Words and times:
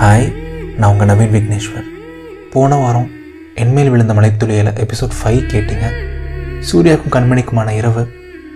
Hi 0.00 0.26
நான் 0.78 0.90
உங்கள் 0.92 1.08
நவீன் 1.10 1.30
விக்னேஸ்வர். 1.34 1.86
போன 2.52 2.76
வாரம் 2.80 3.06
என்மேல் 3.62 3.90
விழுந்த 3.92 4.14
மலைத்துளியில் 4.18 4.70
எபிசோட் 4.82 5.14
ஃபைவ் 5.18 5.38
கேட்டீங்க. 5.52 5.86
சூர்யாவுக்கும் 6.68 7.14
கண்மணிக்குமான 7.14 7.74
இரவு 7.78 8.02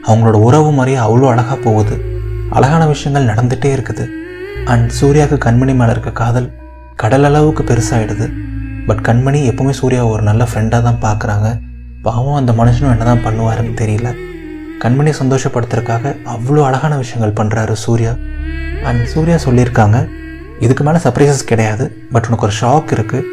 அவங்களோட 0.08 0.38
உறவு 0.48 0.72
மாதிரியே 0.78 0.98
அவ்வளோ 1.04 1.30
அழகாக 1.32 1.56
போகுது. 1.66 1.96
அழகான 2.56 2.82
விஷயங்கள் 2.92 3.30
நடந்துகிட்டே 3.30 3.70
இருக்குது. 3.76 4.04
அண்ட் 4.72 4.90
சூர்யாவுக்கு 4.98 5.38
கண்மணி 5.46 5.76
மேலே 5.80 5.94
இருக்க 5.96 6.12
காதல் 6.20 6.50
கடல் 7.04 7.26
அளவுக்கு 7.30 7.64
பெருசாகிடுது 7.72 8.28
பட் 8.90 9.02
கண்மணி 9.08 9.42
எப்போவுமே 9.52 9.74
சூர்யா 9.80 10.04
ஒரு 10.12 10.22
நல்ல 10.30 10.44
ஃப்ரெண்டாக 10.52 10.82
தான் 10.90 11.02
பார்க்குறாங்க 11.08 11.48
பாவம் 12.08 12.38
அந்த 12.42 12.52
மனுஷனும் 12.62 12.94
என்ன 12.94 13.10
தான் 13.12 13.26
பண்ணுவாருன்னு 13.26 13.74
தெரியல. 13.82 14.08
கண்மணியை 14.84 15.16
சந்தோஷப்படுத்துறதுக்காக 15.22 16.16
அவ்வளோ 16.36 16.62
அழகான 16.70 16.96
விஷயங்கள் 17.04 17.38
பண்ணுறாரு 17.42 17.76
சூர்யா. 17.88 18.14
அண்ட் 18.90 19.04
சூர்யா 19.14 19.38
சொல்லியிருக்காங்க 19.48 19.98
இதுக்கு 20.64 20.84
மேலே 20.84 20.98
சர்ப்ரைசஸ் 21.04 21.48
கிடையாது 21.50 21.84
பட் 22.12 22.26
உனக்கு 22.28 22.46
ஒரு 22.48 22.54
ஷாக் 22.60 22.90
இருக்குது 22.96 23.26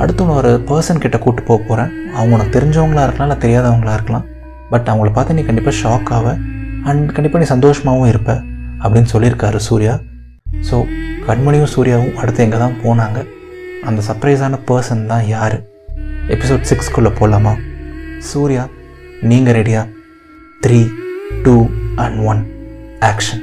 அடுத்து 0.00 0.22
உன்னை 0.24 0.36
ஒரு 0.36 0.50
பர்சன் 0.70 1.02
கிட்ட 1.04 1.16
கூட்டு 1.18 1.42
போக 1.42 1.58
போகிறேன் 1.68 1.90
அவங்க 2.14 2.32
உனக்கு 2.36 2.54
தெரிஞ்சவங்களா 2.56 3.02
இருக்கலாம் 3.06 3.28
இல்லை 3.28 3.38
தெரியாதவங்களா 3.44 3.92
இருக்கலாம். 3.98 4.24
பட் 4.72 4.88
அவங்கள 4.90 5.10
பார்த்து 5.12 5.36
நீ 5.38 5.42
கண்டிப்பாக 5.48 5.76
ஷாக் 5.82 6.10
ஆவ 6.16 6.26
அண்ட் 6.90 7.12
கண்டிப்பாக 7.16 7.40
நீ 7.42 7.48
சந்தோஷமாகவும் 7.54 8.10
இருப்ப 8.12 8.30
அப்படின்னு 8.82 9.10
சொல்லியிருக்காரு 9.14 9.58
சூர்யா. 9.68 9.94
ஸோ 10.68 10.76
கண்மணியும் 11.28 11.72
சூர்யாவும் 11.74 12.16
அடுத்து 12.20 12.44
எங்கே 12.44 12.58
தான் 12.64 12.76
போனாங்க? 12.84 13.18
அந்த 13.88 14.00
சர்ப்ரைஸான 14.08 14.58
பர்சன் 14.70 15.04
தான் 15.12 15.24
யார்? 15.34 15.56
எபிசோட் 16.34 16.68
சிக்ஸ்குள்ளே 16.70 17.12
போகலாமா 17.20 17.52
சூர்யா 18.30 18.64
நீங்கள் 19.30 19.56
ரெடியா 19.58 19.80
three 20.66 20.80
two 21.46 21.56
and 22.04 22.18
one 22.30 22.42
action 23.10 23.42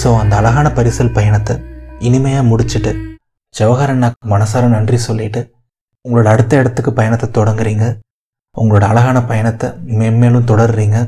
so 0.00 0.10
அந்த 0.22 0.34
அழகான 0.36 0.68
பரிசல் 0.76 1.16
பயணத்தை 1.18 1.56
இனிமையாக 1.98 2.46
முடிச்சுட்டு 2.48 2.92
ஜவஹர் 3.58 3.92
அண்ணாக்கு 3.92 4.26
மனசார 4.28 4.64
நன்றி 4.66 4.96
சொல்லிட்டு 4.96 5.54
உங்களோட 6.08 6.24
அடுத்த 6.24 6.56
இடத்துக்கு 6.56 6.92
பயணத்தை 6.92 7.28
தொடங்குறீங்க. 7.38 7.96
உங்களோட 8.56 8.80
அழகான 8.80 9.22
பயணத்தை 9.22 9.70
மென்மேலும் 9.86 10.48
தொடர்றீங்க. 10.50 11.06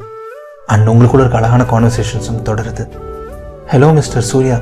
அண்ட் 0.66 0.89
உங்களுக்குள்ள 0.89 1.25
இருக்க 1.25 1.36
அழகான 1.36 1.62
கான்வர்சேஷன்ஸும் 1.62 2.41
தொடருது. 2.48 2.89
ஹலோ 3.72 3.94
மிஸ்டர் 3.94 4.22
சூர்யா 4.22 4.61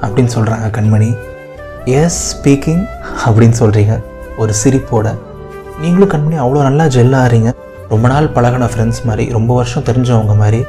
அப்படின்னு 0.00 0.30
சொல்கிறாங்க 0.34 0.66
கண்மணி. 0.78 1.16
எஸ் 1.84 2.20
ஸ்பீக்கிங் 2.32 2.84
அப்படின்னு 3.26 3.56
சொல்கிறீங்க 3.62 4.02
ஒரு 4.36 4.54
சிரிப்போட. 4.64 5.14
நீங்களும் 5.80 6.10
கண்மணி 6.10 6.36
அவ்வளோ 6.44 6.62
நல்லா 6.62 6.84
ஜெல் 6.84 7.16
ஆகிறீங்க 7.22 7.52
ரொம்ப 7.88 8.08
நாள் 8.08 8.28
பழகின 8.28 8.68
ஃப்ரெண்ட்ஸ் 8.74 9.04
மாதிரி 9.04 9.30
ரொம்ப 9.30 9.54
வருஷம் 9.54 9.84
தெரிஞ்சவங்க 9.84 10.36
மாதிரி. 10.36 10.64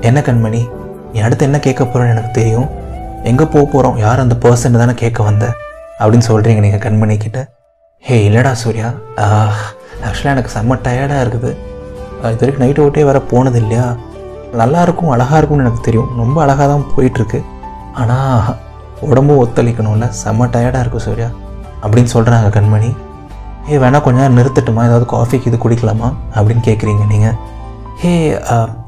என்ன 0.00 0.20
கண்மணி 0.20 0.68
நீ 1.12 1.20
அடுத்து 1.20 1.44
என்ன 1.44 1.58
கேட்க 1.58 1.84
போகிறேன்னு 1.84 2.08
எனக்கு 2.08 2.30
தெரியும். 2.30 2.68
எங்கே 3.30 3.44
போக 3.54 3.64
போகிறோம் 3.72 3.98
யார் 4.04 4.22
அந்த 4.22 4.36
பர்சன் 4.44 4.78
தானே 4.82 4.94
கேட்க 5.02 5.20
வந்த? 5.28 5.44
அப்படின்னு 6.00 6.26
சொல்கிறீங்க 6.30 6.60
நீங்கள் 6.64 6.82
கண்மணி 6.84 7.16
கிட்ட. 7.24 7.40
ஹே 8.06 8.16
இல்லைடா 8.28 8.52
சூர்யா. 8.62 8.88
ஆக்சுவலாக 10.06 10.34
எனக்கு 10.34 10.52
செம்ம 10.54 10.78
டயர்டாக 10.86 11.24
இருக்குது. 11.24 11.50
இது 12.32 12.42
வரைக்கும் 12.42 12.64
நைட்டு 12.64 12.82
ஓட்டே 12.84 13.04
வர 13.10 13.18
போனது 13.32 13.58
இல்லையா? 13.62 13.86
நல்லா 14.60 14.80
இருக்கும் 14.86 15.12
அழகாக 15.14 15.38
இருக்கும்னு 15.40 15.64
எனக்கு 15.66 15.86
தெரியும். 15.88 16.10
ரொம்ப 16.22 16.38
அழகாக 16.44 16.66
தான் 16.72 16.84
போயிட்டுருக்கு. 16.94 17.40
ஆனால் 18.00 18.50
உடம்பும் 19.10 19.40
ஒத்துழைக்கணும்ல 19.44 20.08
செம்ம 20.22 20.50
டயர்டாக 20.56 20.84
இருக்கும் 20.84 21.06
சூர்யா. 21.08 21.30
அப்படின்னு 21.84 22.12
சொல்கிறாங்க 22.16 22.50
கண்மணி. 22.58 22.90
ஏ 23.70 23.78
வேணா 23.84 23.98
கொஞ்ச 24.04 24.18
நேரம் 24.22 24.38
நிறுத்தட்டுமா? 24.40 24.84
ஏதாவது 24.90 25.08
காஃபிக்கு 25.14 25.48
இது 25.50 25.58
குடிக்கலாமா? 25.64 26.10
அப்படின்னு 26.36 26.64
கேட்குறீங்க 26.68 27.04
நீங்கள் 27.14 27.36
ஹே 28.02 28.12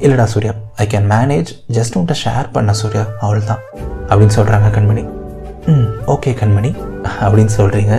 இல்லைடா 0.04 0.28
Surya. 0.34 0.54
I 0.82 0.86
can 0.92 1.10
manage 1.16 1.50
just 1.78 1.98
உன்ட்ட 2.00 2.16
ஷேர் 2.24 2.54
பண்ண 2.56 2.72
சூர்யா. 2.82 3.04
அவள் 3.24 3.50
தான் 3.50 3.62
அப்படின்னு 4.08 4.36
சொல்கிறாங்க 4.36 4.69
கண்மணி. 4.77 5.05
ம் 5.66 5.88
ஓகே 6.06 6.30
கண்மணி 6.41 6.70
அப்படின்னு 7.24 7.52
சொல்கிறீங்க 7.56 7.94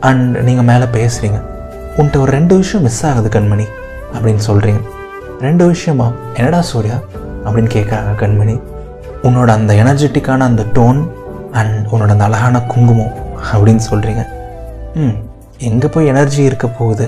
அண்ட் 0.00 0.36
நீங்கள் 0.38 0.64
மேலே 0.64 0.84
பேசுகிறீங்க 0.84 1.38
உன்ட்ட 1.96 2.16
ஒரு 2.16 2.32
ரெண்டு 2.32 2.56
விஷயம் 2.56 2.84
மிஸ் 2.86 3.06
ஆகுது 3.06 3.40
கண்மணி 3.40 3.66
அப்படின்னு 4.14 4.42
சொல்கிறீங்க 4.46 4.80
ரெண்டு 5.40 5.66
விஷயமா? 5.66 6.12
என்னடா 6.34 6.60
சூர்யா? 6.60 6.96
அப்படின்னு 7.44 7.70
கேட்குறாங்க 7.76 8.12
கண்மணி. 8.20 8.54
உன்னோட 9.22 9.48
அந்த 9.48 9.72
எனர்ஜெட்டிக்கான 9.74 10.38
அந்த 10.38 10.62
டோன் 10.74 11.00
அண்ட் 11.52 11.86
உன்னோட 11.92 12.08
அந்த 12.08 12.24
அழகான 12.24 12.60
குங்குமம் 12.62 13.14
அப்படின்னு 13.52 13.82
சொல்கிறீங்க 13.90 14.22
ம் 14.94 15.16
எங்கே 15.58 15.88
போய் 15.88 16.06
எனர்ஜி 16.06 16.42
இருக்க 16.42 16.66
போகுது? 16.68 17.06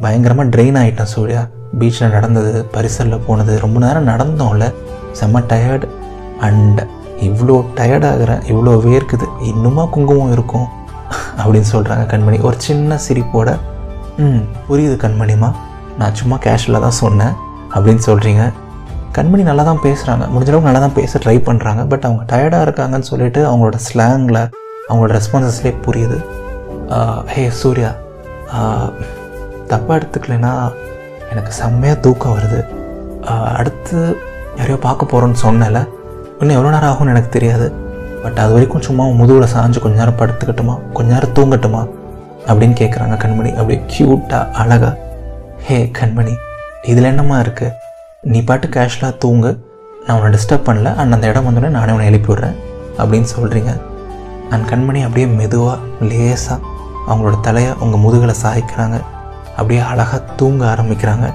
பயங்கரமாக 0.00 0.48
ட்ரெயின் 0.48 0.78
ஆகிட்டேன் 0.82 1.12
சூர்யா. 1.14 1.46
பீச்சில் 1.78 2.10
நடந்தது 2.10 2.66
பரிசலில் 2.72 3.24
போனது 3.26 3.58
ரொம்ப 3.60 3.78
நேரம் 3.80 4.06
நடந்தோம்ல. 4.06 4.66
செம்ம 5.20 5.42
டயர்டு 5.48 5.88
அண்ட் 6.40 6.80
இவ்வளோ 7.26 7.56
டயர்டாகிறேன் 7.78 8.42
இவ்வளோ 8.50 8.72
வேர்க்குது 8.86 9.26
இன்னுமா 9.50 9.84
குங்குமம் 9.94 10.32
இருக்கும்? 10.36 10.68
அப்படின்னு 11.40 11.68
சொல்கிறாங்க 11.74 12.04
கண்மணி. 12.12 12.38
ஒரு 12.48 12.56
சின்ன 12.66 12.98
சிரிப்போட 13.06 13.48
ம் 14.24 14.42
புரியுது 14.68 14.96
கண்மணிமா 15.04 15.50
நான் 15.98 16.16
சும்மா 16.20 16.36
கேஷுவலாக 16.46 16.82
தான் 16.86 16.98
சொன்னேன் 17.02 17.34
அப்படின்னு 17.74 18.02
சொல்கிறீங்க 18.06 18.42
கண்மணி 19.16 19.42
நல்லா 19.48 19.62
தான் 19.68 19.82
பேசுகிறாங்க 19.84 20.24
முடிஞ்சளவுக்கு 20.32 20.68
நல்லா 20.68 20.82
தான் 20.84 20.96
பேச 20.98 21.18
ட்ரை 21.24 21.36
பண்ணுறாங்க 21.48 21.82
பட் 21.92 22.06
அவங்க 22.08 22.22
டயர்டாக 22.32 22.66
இருக்காங்கன்னு 22.66 23.10
சொல்லிட்டு 23.10 23.40
அவங்களோட 23.50 23.78
ஸ்லாங்கில் 23.88 24.40
அவங்களோட 24.88 25.12
ரெஸ்பான்சஸ்லேயே 25.18 25.74
புரியுது. 25.86 26.18
ஹே 27.32 27.42
சூர்யா. 27.60 27.90
தப்பாக 29.70 29.98
எடுத்துக்கலைன்னா 29.98 30.52
எனக்கு 31.32 31.52
செம்மையாக 31.60 32.02
தூக்கம் 32.04 32.36
வருது. 32.36 32.60
அடுத்து 33.60 33.96
யாரையோ 34.58 34.78
பார்க்க 34.86 35.10
போகிறோன்னு 35.10 35.40
சொன்னல 35.46 35.80
இன்னும் 36.38 36.56
எவ்வளோ 36.56 36.78
நேரம் 36.78 36.96
ஆகும்னு 36.96 37.10
எனக்கு 37.10 37.28
தெரியாது. 37.28 37.72
பட் 38.22 38.38
அது 38.38 38.52
வரைக்கும் 38.52 38.82
சும்மா 38.82 39.04
முதுகில் 39.04 39.54
சாஞ்சு 39.54 39.78
கொஞ்ச 39.78 39.88
நேரம் 39.88 40.16
படுத்துக்கட்டுமா? 40.16 40.92
கொஞ்ச 40.92 41.12
நேரம் 41.12 41.34
தூங்கட்டுமா? 41.34 41.88
அப்படின்னு 42.46 42.76
கேட்குறாங்க 42.80 43.16
கண்மணி. 43.16 43.50
அப்படியே 43.50 43.82
க்யூட்டாக 43.98 44.50
அழகா. 44.52 44.94
ஹே 45.58 45.90
கண்மணி 45.98 46.36
இதில் 46.82 47.04
என்னம்மா 47.04 47.38
இருக்குது 47.38 47.72
நீ 48.22 48.42
பாட்டு 48.42 48.68
கேஷுவலாக 48.68 49.16
தூங்கு. 49.18 49.66
நான் 50.06 50.20
உன்னை 50.20 50.38
டிஸ்டர்ப் 50.38 50.66
பண்ணல. 50.66 50.94
அண்ட் 50.94 51.12
அந்த 51.12 51.26
இடம் 51.26 51.46
வந்தோடனே 51.48 51.68
நானே 51.68 51.90
உன்னை 51.90 52.06
எழுப்பி 52.06 52.32
விட்றேன். 52.32 52.54
அப்படின்னு 52.98 53.26
சொல்கிறீங்க 53.38 53.80
அண்ட் 54.50 54.66
கண்மணி 54.66 55.02
அப்படியே 55.02 55.26
மெதுவாக 55.26 55.78
லேசாக 56.00 56.60
அவங்களோட 57.08 57.40
தலையை 57.40 57.72
உங்கள் 57.80 58.00
முதுகில் 58.00 58.42
சாய்க்கிறாங்க. 58.42 59.00
அப்படியே 59.50 59.80
அழகாக 59.80 60.24
தூங்க 60.36 60.76
ஆரம்பிக்கிறாங்க. 60.78 61.34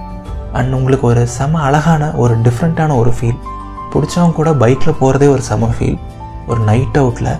அண்ட் 0.53 0.73
உங்களுக்கு 0.73 1.07
ஒரு 1.07 1.27
செம 1.27 1.59
அழகான 1.59 2.11
ஒரு 2.11 2.37
டிஃப்ரெண்ட்டான 2.37 2.97
ஒரு 2.97 3.13
ஃபீல் 3.21 3.39
பிடிச்சவங்க 3.93 4.33
கூட 4.39 4.51
பைக்கில் 4.61 4.99
போகிறதே 4.99 5.27
ஒரு 5.35 5.43
செம 5.49 5.69
ஃபீல் 5.75 5.97
ஒரு 6.51 6.59
நைட் 6.69 6.97
அவுட்டில் 7.01 7.31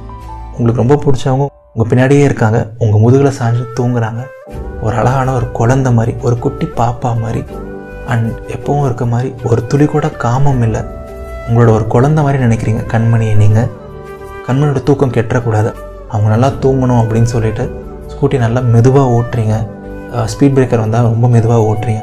உங்களுக்கு 0.56 0.82
ரொம்ப 0.84 0.96
பிடிச்சவங்க 1.04 1.46
உங்கள் 1.74 1.90
பின்னாடியே 1.92 2.24
இருக்காங்க. 2.30 2.60
உங்கள் 2.84 3.02
முதுகில் 3.04 3.38
சாஞ்சு 3.38 3.64
தூங்குறாங்க. 3.78 4.24
ஒரு 4.86 4.96
அழகான 5.02 5.34
ஒரு 5.40 5.48
குழந்தை 5.60 5.92
மாதிரி 5.98 6.14
ஒரு 6.26 6.36
குட்டி 6.44 6.66
பாப்பா 6.80 7.12
மாதிரி 7.22 7.42
அண்ட் 8.14 8.28
எப்பவும் 8.56 8.86
இருக்க 8.88 9.06
மாதிரி 9.14 9.30
ஒரு 9.50 9.62
துளி 9.72 9.86
கூட 9.94 10.08
காமம் 10.24 10.62
இல்லை. 10.68 10.82
உங்களோட 11.48 11.72
ஒரு 11.78 11.86
குழந்த 11.94 12.20
மாதிரி 12.26 12.40
நினைக்கிறீங்க. 12.46 12.82
கண்மணியை 12.94 13.36
நீங்கள் 13.44 13.70
கண்மணியோட 14.48 14.82
தூக்கம் 14.90 15.16
கெட்டக்கூடாது 15.18 15.72
அவங்க 16.12 16.30
நல்லா 16.34 16.50
தூங்கணும் 16.64 17.02
அப்படின்னு 17.04 17.30
சொல்லிட்டு 17.36 17.66
ஸ்கூட்டி 18.12 18.38
நல்லா 18.46 18.62
மெதுவாக 18.74 19.14
ஓட்டுறீங்க. 19.18 19.56
ஸ்பீட் 20.32 20.56
பிரேக்கர் 20.58 20.84
வந்தால் 20.86 21.08
ரொம்ப 21.14 21.28
மெதுவாக 21.36 21.68
ஓட்டுறீங்க. 21.70 22.02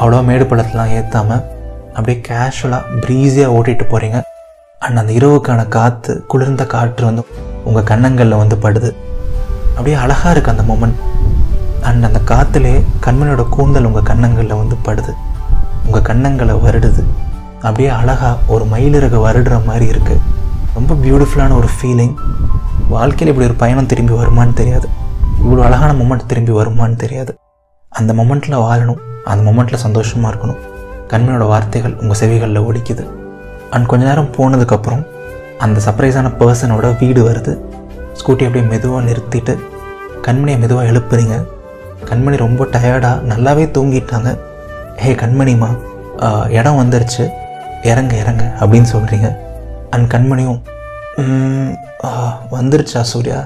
அவ்வளோ 0.00 0.20
மேடு 0.28 0.44
பள்ளத்தெலாம் 0.50 0.92
ஏற்றாமல் 0.98 1.42
அப்படியே 1.94 2.18
கேஷுவலாக 2.28 2.82
ப்ரீஸியாக 3.04 3.54
ஓட்டிகிட்டு 3.56 3.86
போகிறீங்க 3.92 4.18
அண்ட் 4.78 5.00
அந்த 5.02 5.12
இரவுக்கான 5.12 5.68
காற்று 5.76 6.12
குளிர்ந்த 6.32 6.64
காற்று 6.74 7.04
வந்து 7.08 7.22
உங்கள் 7.68 7.88
கன்னங்களில் 7.90 8.40
வந்து 8.42 8.56
படுது. 8.64 8.90
அப்படியே 9.70 9.96
அழகாக 10.04 10.32
இருக்குது 10.34 10.54
அந்த 10.56 10.64
மொமெண்ட் 10.72 11.00
அண்ட் 11.88 12.04
அந்த 12.08 12.20
காற்றுலே 12.30 12.74
கண்மணியோட 13.06 13.44
கூந்தல் 13.56 13.88
உங்கள் 13.90 14.08
கன்னங்களில் 14.10 14.60
வந்து 14.62 14.76
படுது. 14.86 15.12
உங்கள் 15.86 16.06
கன்னங்களை 16.08 16.54
வருடுது. 16.66 17.04
அப்படியே 17.66 17.88
அழகாக 17.88 18.52
ஒரு 18.54 18.64
மயிலிறகு 18.72 19.18
வருடுற 19.26 19.64
மாதிரி 19.64 19.86
இருக்குது 19.92 20.20
ரொம்ப 20.74 20.94
பியூட்டிஃபுல்லான 21.04 21.56
ஒரு 21.60 21.68
ஃபீலிங் 21.76 22.14
வாழ்க்கையில் 22.88 23.30
இப்படி 23.32 23.48
ஒரு 23.50 23.58
பயணம் 23.62 23.90
திரும்பி 23.92 24.12
வருமான்னு 24.12 24.52
தெரியாது. 24.52 24.88
இவ்வளோ 25.44 25.62
அழகான 25.68 25.92
மொமெண்ட் 26.00 26.26
திரும்பி 26.26 26.52
வருமான்னு 26.52 26.96
தெரியாது. 26.96 27.32
அந்த 27.88 28.12
மொமெண்ட்டில் 28.12 28.62
வாழணும். 28.66 29.00
அந்த 29.24 29.50
மொமெண்ட்டில் 29.50 29.84
சந்தோஷமாக 29.86 30.30
இருக்கணும். 30.32 30.60
கண்மணியோட 31.10 31.44
வார்த்தைகள் 31.52 31.94
உங்கள் 32.02 32.18
செவிகளில் 32.20 32.66
ஒழிக்குது 32.68 33.04
அண்ட் 33.74 33.88
கொஞ்ச 33.90 34.02
நேரம் 34.08 34.30
போனதுக்கப்புறம் 34.36 35.02
அந்த 35.64 35.78
சர்ப்ரைஸான 35.86 36.28
பர்சனோட 36.40 36.86
வீடு 37.00 37.20
வருது. 37.28 37.52
ஸ்கூட்டி 38.18 38.44
அப்படியே 38.46 38.64
மெதுவாக 38.72 39.02
நிறுத்திட்டு 39.08 39.54
கண்மணியை 40.26 40.58
மெதுவாக 40.62 40.90
எழுப்புறீங்க. 40.92 41.36
கண்மணி 42.10 42.36
ரொம்ப 42.44 42.62
டயர்டாக 42.74 43.26
நல்லாவே 43.30 43.64
தூங்கிட்டாங்க. 43.76 44.30
ஹே 45.02 45.10
கண்மணிமா 45.22 45.70
இடம் 46.58 46.80
வந்துருச்சு. 46.80 47.24
இறங்க 47.90 48.12
இறங்க 48.22 48.44
அப்படின்னு 48.60 48.88
சொல்கிறீங்க 48.94 49.28
அண்ட் 49.94 50.08
கண்மணியும் 50.14 50.60
வந்துருச்சா 52.56 53.00
சூர்யா? 53.12 53.38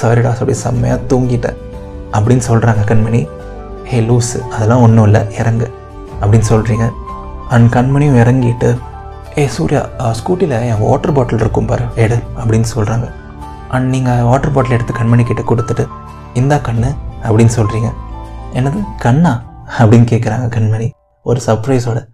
சாரிடா 0.00 0.30
அப்படி 0.32 0.56
செம்மையாக 0.64 1.06
தூங்கிட்டேன் 1.10 1.58
அப்படின்னு 2.16 2.44
சொல்கிறாங்க 2.50 2.82
கண்மணி. 2.90 3.20
ஹே 3.90 3.98
லூஸு 4.08 4.38
அதெல்லாம் 4.54 4.84
ஒன்றும் 4.86 5.06
இல்லை 5.08 5.22
இறங்கு. 5.40 5.68
அப்படின்னு 6.20 6.48
சொல்கிறீங்க 6.48 6.90
அண்ட் 7.48 7.72
கண்மணியும் 7.72 8.18
இறங்கிட்டு 8.22 8.78
ஏ 9.38 9.46
சூர்யா 9.46 9.88
ஸ்கூட்டியில் 9.98 10.60
என் 10.60 10.78
வாட்டர் 10.78 11.12
பாட்டில் 11.12 11.38
இருக்கும் 11.38 11.66
பாரு 11.66 11.84
எடு 11.94 12.16
அப்படின்னு 12.38 12.64
சொல்கிறாங்க 12.76 13.12
அண்ட் 13.68 13.88
நீங்கள் 13.88 14.22
வாட்டர் 14.22 14.52
பாட்டில் 14.52 14.72
எடுத்து 14.72 14.92
கண்மணி 14.92 15.24
கிட்டே 15.24 15.42
கொடுத்துட்டு 15.42 15.86
இந்தா 16.34 16.56
கண்ணு 16.56 16.94
அப்படின்னு 17.24 17.50
சொல்கிறீங்க 17.56 17.88
என்னது 18.54 18.84
கண்ணா? 18.98 19.42
அப்படின்னு 19.78 20.06
கேட்குறாங்க 20.10 20.46
கண்மணி. 20.48 20.90
ஒரு 21.22 21.40
சர்ப்ரைஸோட 21.46 22.06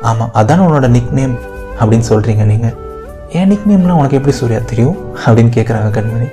ஆமாம் 0.00 0.30
அதான் 0.34 0.58
உன்னோட 0.58 0.88
நிக் 0.88 1.10
நேம் 1.10 1.38
அப்படின்னு 1.80 2.04
சொல்கிறீங்க 2.08 2.44
நீங்கள் 2.44 2.74
என் 3.28 3.48
நிக் 3.48 3.68
நேம்லாம் 3.68 3.92
உனக்கு 3.92 4.16
எப்படி 4.16 4.34
சூர்யா 4.36 4.58
தெரியும்? 4.58 4.96
அப்படின்னு 5.26 5.52
கேட்குறாங்க 5.52 5.90
கண்மணி. 5.90 6.28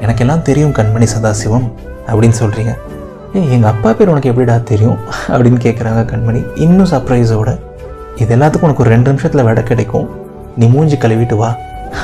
எனக்கெல்லாம் 0.00 0.42
தெரியும் 0.42 0.72
கண்மணி 0.72 1.06
சதாசிவம் 1.16 1.66
அப்படின்னு 2.06 2.38
சொல்கிறீங்க 2.40 2.74
ஏ 3.34 3.40
எங்கள் 3.54 3.70
அப்பா 3.70 3.90
பேர் 3.96 4.10
உனக்கு 4.12 4.30
எப்படிடா 4.30 4.54
தெரியும்? 4.70 4.96
அப்படின்னு 5.32 5.58
கேட்குறாங்க 5.64 6.00
கண்மணி. 6.12 6.40
இன்னும் 6.64 6.88
சர்ப்ரைஸோட 6.92 7.50
இது 8.22 8.30
எல்லாத்துக்கும் 8.36 8.66
உனக்கு 8.68 8.82
ஒரு 8.84 8.90
ரெண்டு 8.94 9.08
நிமிஷத்தில் 9.10 9.44
விட 9.48 9.60
கிடைக்கும். 9.68 10.06
நீ 10.60 10.64
மூஞ்சி 10.72 10.96
கழுவிட்டு 11.02 11.36
வா 11.42 11.50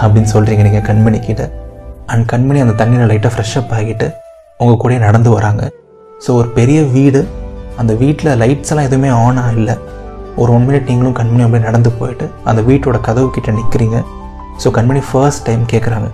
அப்படின்னு 0.03 0.31
சொல்கிறீங்க 0.35 0.63
நீங்கள் 0.67 0.85
கண்மணி 0.89 1.19
கிட்ட. 1.29 1.45
அண்ட் 2.13 2.25
கண்மணி 2.33 2.59
அந்த 2.65 2.75
தண்ணியில் 2.81 3.09
லைட்டாக 3.13 3.33
ஃப்ரெஷ்அப் 3.35 3.73
ஆகிட்டு 3.79 4.07
உங்கள் 4.61 4.79
கூடயே 4.83 4.99
நடந்து 5.07 5.31
வராங்க. 5.37 5.63
ஸோ 6.25 6.37
ஒரு 6.41 6.49
பெரிய 6.59 6.79
வீடு 6.95 7.23
அந்த 7.83 7.95
வீட்டில் 8.03 8.31
லைட்ஸ் 8.43 8.71
எல்லாம் 8.73 8.89
எதுவுமே 8.89 9.11
ஆனாக 9.25 9.57
இல்லை. 9.61 9.77
ஒரு 10.43 10.53
ஒன் 10.57 10.65
மினிட் 10.69 10.89
நீங்களும் 10.91 11.17
கண்மணி 11.19 11.43
அப்படியே 11.47 11.65
நடந்து 11.69 11.91
போயிட்டு 11.99 12.29
அந்த 12.51 12.63
வீட்டோட 12.69 13.01
கதவு 13.09 13.29
கிட்ட 13.39 13.51
நிற்கிறீங்க 13.59 13.99
ஸோ 14.63 14.71
கண்மணி 14.79 15.03
ஃபர்ஸ்ட் 15.09 15.45
டைம் 15.49 15.65
கேட்குறாங்க 15.73 16.09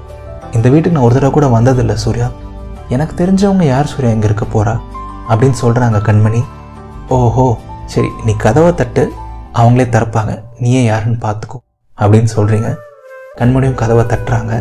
இந்த 0.57 0.67
வீட்டுக்கு 0.73 0.97
நான் 0.97 1.07
ஒரு 1.09 1.17
தடவை 1.19 1.33
கூட 1.37 1.47
வந்ததில்லை 1.57 1.99
சூர்யா. 2.07 2.31
எனக்கு 2.95 3.15
தெரிஞ்சவங்க 3.21 3.67
யார் 3.75 3.93
சூர்யா 3.93 4.11
இங்கே 4.17 4.29
இருக்க 4.31 4.47
போகிறா 4.55 4.75
அப்படின்னு 5.31 5.59
சொல்கிறாங்க 5.63 5.99
கண்மணி. 6.09 6.43
ஓஹோ 7.17 7.47
சரி 7.93 8.11
நீ 8.27 8.33
கதவை 8.45 8.71
தட்டு 8.81 9.03
அவங்களே 9.61 9.87
திறப்பாங்க. 9.95 10.33
நீயே 10.63 10.83
யாருன்னு 10.91 11.19
பார்த்துக்கோ 11.27 11.59
அப்படின்னு 11.99 12.31
சொல்கிறீங்க 12.37 12.69
கண்மணியும் 13.41 13.81
கதவை 13.83 14.05
தட்டுறாங்க. 14.13 14.53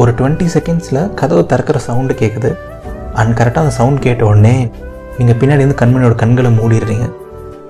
ஒரு 0.00 0.10
டுவெண்ட்டி 0.18 0.46
செகண்ட்ஸில் 0.54 1.00
கதவை 1.20 1.42
திறக்கிற 1.52 1.78
சவுண்டு 1.86 2.14
கேட்குது 2.22 2.50
அண்ட் 3.20 3.32
கரெக்டாக 3.38 3.64
அந்த 3.64 3.74
சவுண்ட் 3.78 4.04
கேட்ட 4.06 4.24
உடனே 4.30 4.56
நீங்கள் 5.18 5.38
பின்னாடி 5.40 5.62
இருந்து 5.62 5.80
கண்மணியோட 5.82 6.16
கண்களை 6.22 6.50
மூடிடுறீங்க. 6.58 7.06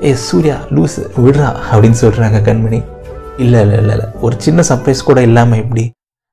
ஏ 0.08 0.10
சூர்யா 0.28 0.56
லூஸ் 0.76 0.98
விடுறா 1.24 1.50
அப்படின்னு 1.70 1.98
சொல்கிறாங்க 2.04 2.40
கண்மணி. 2.48 2.80
இல்லை 3.44 3.60
இல்லை 3.64 3.78
இல்லை 3.82 3.94
இல்லை 3.96 4.08
ஒரு 4.26 4.34
சின்ன 4.46 4.60
சர்ப்ரைஸ் 4.70 5.00
கூட 5.08 5.20
இல்லாமல் 5.28 5.60
எப்படி? 5.62 5.84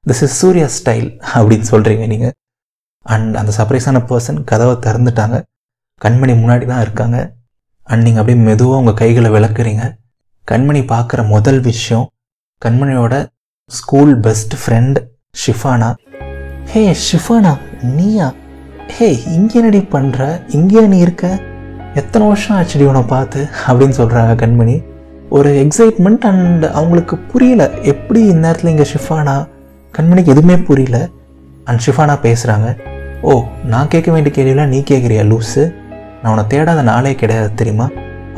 திஸ் 0.10 0.24
இஸ் 0.26 0.36
சூர்யா 0.42 0.68
ஸ்டைல் 0.78 1.08
அப்படின்னு 1.36 1.68
சொல்கிறீங்க 1.74 2.06
நீங்கள் 2.14 2.34
அண்ட் 3.14 3.36
அந்த 3.36 3.52
சர்ப்ரைஸான 3.58 3.98
பர்சன் 4.10 4.40
கதவை 4.44 4.76
திறந்துட்டாங்க. 4.86 5.38
கண்மணி 6.02 6.34
முன்னாடி 6.42 6.66
தான் 6.66 6.82
இருக்காங்க. 6.82 7.18
அண்ட் 7.84 8.04
நீங்கள் 8.06 8.22
அப்படியே 8.22 8.44
மெதுவாக 8.46 8.80
உங்கள் 8.82 9.00
கைகளை 9.02 9.30
விளக்குறீங்க. 9.32 9.84
கண்மணி 10.52 10.82
பார்க்குற 10.94 11.28
முதல் 11.28 11.60
விஷயம் 11.62 12.06
கண்மணியோட 12.66 13.16
school 13.72 14.20
best 14.20 14.54
friend 14.62 14.98
Shifana. 15.44 15.90
Hey 16.66 16.96
Shifana 17.08 17.54
நீயா? 17.82 18.28
ஹே 18.88 19.08
இங்கே 19.36 19.58
என்னடி 19.60 19.82
பண்ணுற 19.96 20.42
இங்கேயா 20.58 20.88
நீ 20.88 20.98
இருக்க? 20.98 21.40
எத்தனை 21.94 22.28
வருஷம் 22.28 22.56
ஆச்சுடி 22.58 22.86
உன்னை 22.86 23.02
பார்த்து? 23.02 23.42
அப்படின்னு 23.68 23.98
சொல்கிறாங்க 24.02 24.34
கண்மணி. 24.44 24.76
ஒரு 25.30 25.52
எக்ஸைட்மெண்ட் 25.64 26.26
அண்ட் 26.32 26.66
அவங்களுக்கு 26.80 27.18
புரியல 27.18 27.64
எப்படி 27.92 28.22
இந்நேரத்தில் 28.34 28.74
இங்கே 28.74 28.88
ஷிஃபானா? 28.94 29.36
கண்மணிக்கு 29.94 30.34
எதுவுமே 30.36 30.58
புரியல. 30.58 31.00
அண்ட் 31.64 31.82
ஷிஃபானா 31.86 32.16
பேசுகிறாங்க 32.28 32.68
ஓ 33.32 33.34
நான் 33.72 33.88
கேட்க 33.94 34.10
வேண்டிய 34.14 34.32
கேள்வியெல்லாம் 34.36 34.72
நீ 34.74 34.80
கேட்குறியா 34.90 35.22
லூஸு 35.30 35.62
நான் 36.22 36.32
உன்னை 36.32 36.44
தேடாத 36.52 36.82
நாளே 36.90 37.14
கிடையாது 37.22 37.50
தெரியுமா? 37.60 37.88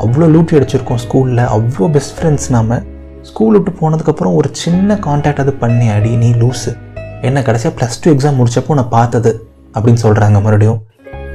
அவ்வளோ 0.02 0.26
லூட்டி 0.34 0.54
அடிச்சிருக்கோம் 0.58 1.00
ஸ்கூலில் 1.02 1.42
அவ்வளோ 1.56 1.86
பெஸ்ட் 1.96 2.14
ஃப்ரெண்ட்ஸ் 2.18 2.46
நாம. 2.54 2.78
ஸ்கூல் 3.22 3.56
விட்டு 3.56 3.72
போனதுக்கப்புறம் 3.80 4.36
ஒரு 4.38 4.48
சின்ன 4.62 4.96
காண்டாக்ட் 5.06 5.42
அது 5.44 5.52
பண்ணி 5.62 5.88
அடி 5.96 6.12
நீ 6.22 6.30
லூஸு 6.42 6.72
என்ன 7.28 7.42
கடைசியாக 7.48 7.74
ப்ளஸ் 7.78 8.00
டூ 8.02 8.14
எக்ஸாம் 8.14 8.38
முடிச்சப்போ 8.40 8.78
நான் 8.80 8.90
பார்த்தது 8.96 9.32
அப்படின்னு 9.74 10.02
சொல்கிறாங்க 10.06 10.40
மறுபடியும். 10.46 10.80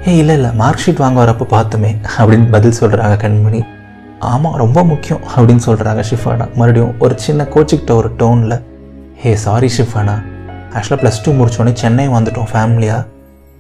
ஏ 0.07 0.17
இல்லை 0.21 0.35
இல்லை 0.35 0.51
மார்க் 0.63 0.83
ஷீட் 0.85 1.03
வாங்க 1.06 1.19
வரப்போ 1.23 1.47
பார்த்தோமே 1.56 1.94
அப்படின்னு 2.17 2.49
பதில் 2.57 2.77
சொல்கிறாங்க 2.81 3.15
கண்மணி. 3.25 3.63
ஆமாம் 4.33 4.59
ரொம்ப 4.63 4.79
முக்கியம் 4.91 5.23
அப்படின்னு 5.35 5.65
சொல்கிறாங்க 5.69 6.03
ஷிஃபானா. 6.09 6.47
மறுபடியும் 6.59 6.94
ஒரு 6.99 7.15
சின்ன 7.27 7.49
கோச்சிக்கிட்ட 7.56 7.94
ஒரு 8.01 8.11
டோனில் 8.23 8.59
ஹே 9.23 9.35
சாரி 9.47 9.71
ஷிஃபானா. 9.77 10.17
ஆக்சுவலாக 10.75 11.01
ப்ளஸ் 11.06 11.23
டூ 11.25 11.31
முடித்தோடனே 11.39 11.73
சென்னை 11.83 12.07
வந்துட்டோம் 12.09 12.51
ஃபேமிலியாக 12.53 13.01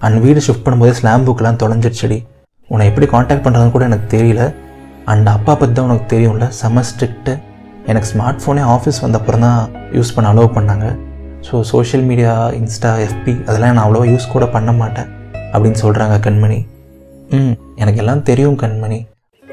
அண்ட் 0.05 0.17
வீடு 0.25 0.39
ஷிஃப்ட் 0.47 0.65
பண்ணும்போதே 0.65 0.93
ஸ்லாம் 0.99 1.25
புக்கெலாம் 1.27 1.59
தொலைஞ்சிடுச்சுடி 1.63 2.19
உன்னை 2.71 2.83
எப்படி 2.89 3.07
காண்டாக்ட் 3.13 3.45
பண்ணுறதுன்னு 3.45 3.73
கூட 3.75 3.85
எனக்கு 3.89 4.07
தெரியல. 4.15 4.43
அண்ட் 5.11 5.27
அப்பா 5.35 5.53
பற்றி 5.61 5.73
தான் 5.77 5.87
உனக்கு 5.87 6.05
தெரியும்ல? 6.13 6.45
செம 6.59 6.83
ஸ்ட்ரிக்ட்டு 6.89 7.33
எனக்கு 7.91 8.07
ஸ்மார்ட் 8.11 8.41
ஃபோனே 8.43 8.63
ஆஃபீஸ் 8.75 8.99
வந்த 9.05 9.17
அப்புறம் 9.21 9.43
தான் 9.45 9.59
யூஸ் 9.97 10.13
பண்ண 10.15 10.27
அலோவ் 10.33 10.53
பண்ணாங்க. 10.57 10.85
ஸோ 11.47 11.61
சோஷியல் 11.71 12.05
மீடியா 12.09 12.33
இன்ஸ்டா 12.59 12.91
எஃபி 13.05 13.33
அதெல்லாம் 13.47 13.73
நான் 13.77 13.85
அவ்வளோவா 13.85 14.07
யூஸ் 14.13 14.27
கூட 14.35 14.45
பண்ண 14.55 14.71
மாட்டேன். 14.81 15.09
அப்படின்னு 15.53 15.79
சொல்கிறாங்க 15.83 16.15
கண்மணி. 16.27 16.59
ம் 17.37 17.53
எனக்கு 17.81 18.01
எல்லாம் 18.03 18.23
தெரியும் 18.29 18.57
கண்மணி. 18.63 18.99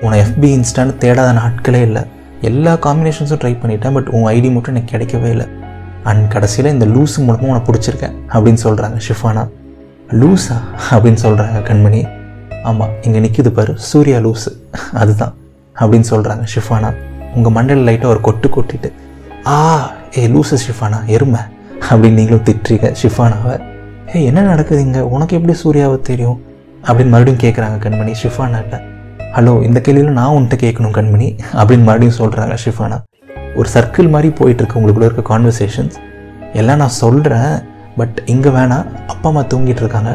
உன்னை 0.04 0.16
எஃபி 0.24 0.48
இன்ஸ்டான்னு 0.58 0.94
தேடாத 1.04 1.30
நாட்களே 1.40 1.80
இல்லை. 1.88 2.02
எல்லா 2.50 2.72
காம்பினேஷன்ஸும் 2.84 3.40
ட்ரை 3.42 3.54
பண்ணிட்டேன் 3.62 3.96
பட் 3.96 4.10
உன் 4.16 4.28
ஐடி 4.36 4.50
மட்டும் 4.56 4.74
எனக்கு 4.74 4.92
கிடைக்கவே 4.94 5.30
இல்லை. 5.36 5.46
அண்ட் 6.10 6.24
கடைசியில் 6.34 6.74
இந்த 6.76 6.86
லூஸ் 6.94 7.16
மூலமாக 7.26 7.50
உன்னை 7.52 7.64
பிடிச்சிருக்கேன் 7.68 8.14
அப்படின்னு 8.34 8.62
சொல்கிறாங்க 8.66 8.98
ஷிஃபானா. 9.08 9.42
லூஸா 10.12 10.56
அப்படின்னு 10.90 11.20
சொல்கிறாங்க 11.22 11.58
கண்மணி. 11.68 12.08
ஆமாம் 12.62 12.90
இங்கே 13.02 13.20
நிற்கிது 13.20 13.48
பாரு 13.48 13.72
சூர்யா 13.76 14.18
லூஸு 14.18 14.50
அதுதான் 14.92 15.34
அப்படின்னு 15.80 16.06
சொல்கிறாங்க 16.10 16.44
ஷிஃபானா. 16.54 16.94
உங்கள் 17.34 17.54
மண்டல் 17.56 17.82
லைட்டாக 17.88 18.04
ஒரு 18.04 18.20
கொட்டு 18.20 18.48
கொட்டிட்டு 18.48 18.92
ஆ 19.46 19.56
ஏ 20.18 20.28
லூசு 20.28 20.56
ஷிஃபானா 20.66 21.04
எருமை 21.06 21.40
அப்படின்னு 21.90 22.10
நீங்களும் 22.10 22.44
திட்டுறீங்க 22.44 22.94
ஷிஃபானாவை. 23.02 23.54
ஏ 24.14 24.24
என்ன 24.24 24.40
நடக்குது 24.40 24.80
இங்கே? 24.80 25.00
உனக்கு 25.00 25.36
எப்படி 25.36 25.52
சூர்யாவை 25.52 26.00
தெரியும்? 26.00 26.38
அப்படின்னு 26.84 27.12
மறுபடியும் 27.14 27.42
கேட்குறாங்க 27.44 27.78
கண்மணி 27.84 28.14
ஷிஃபானாட்ட. 28.22 28.82
ஹலோ 29.36 29.62
இந்த 29.62 29.80
கேள்வியில் 29.86 30.18
நான் 30.20 30.34
உன்கிட்ட 30.36 30.56
கேட்கணும் 30.66 30.94
கண்மணி 30.98 31.38
அப்படின்னு 31.52 31.84
மறுபடியும் 31.88 32.18
சொல்கிறாங்க 32.18 32.56
ஷிஃபானா. 32.64 32.98
ஒரு 33.54 33.68
சர்க்கிள் 33.74 34.08
மாதிரி 34.08 34.32
போயிட்டுருக்கு 34.40 34.78
உங்களுக்குள்ள 34.80 35.08
இருக்க 35.10 35.38
கான்வர்சேஷன்ஸ் 35.38 35.96
எல்லாம் 36.52 36.76
நான் 36.76 36.96
சொல்கிறேன் 37.04 37.52
பட் 38.00 38.18
இங்கே 38.34 38.50
வேணாம் 38.58 38.86
அப்பா 39.12 39.28
அம்மா 39.30 39.44
தூங்கிட்டு 39.52 39.82
இருக்காங்க. 39.84 40.12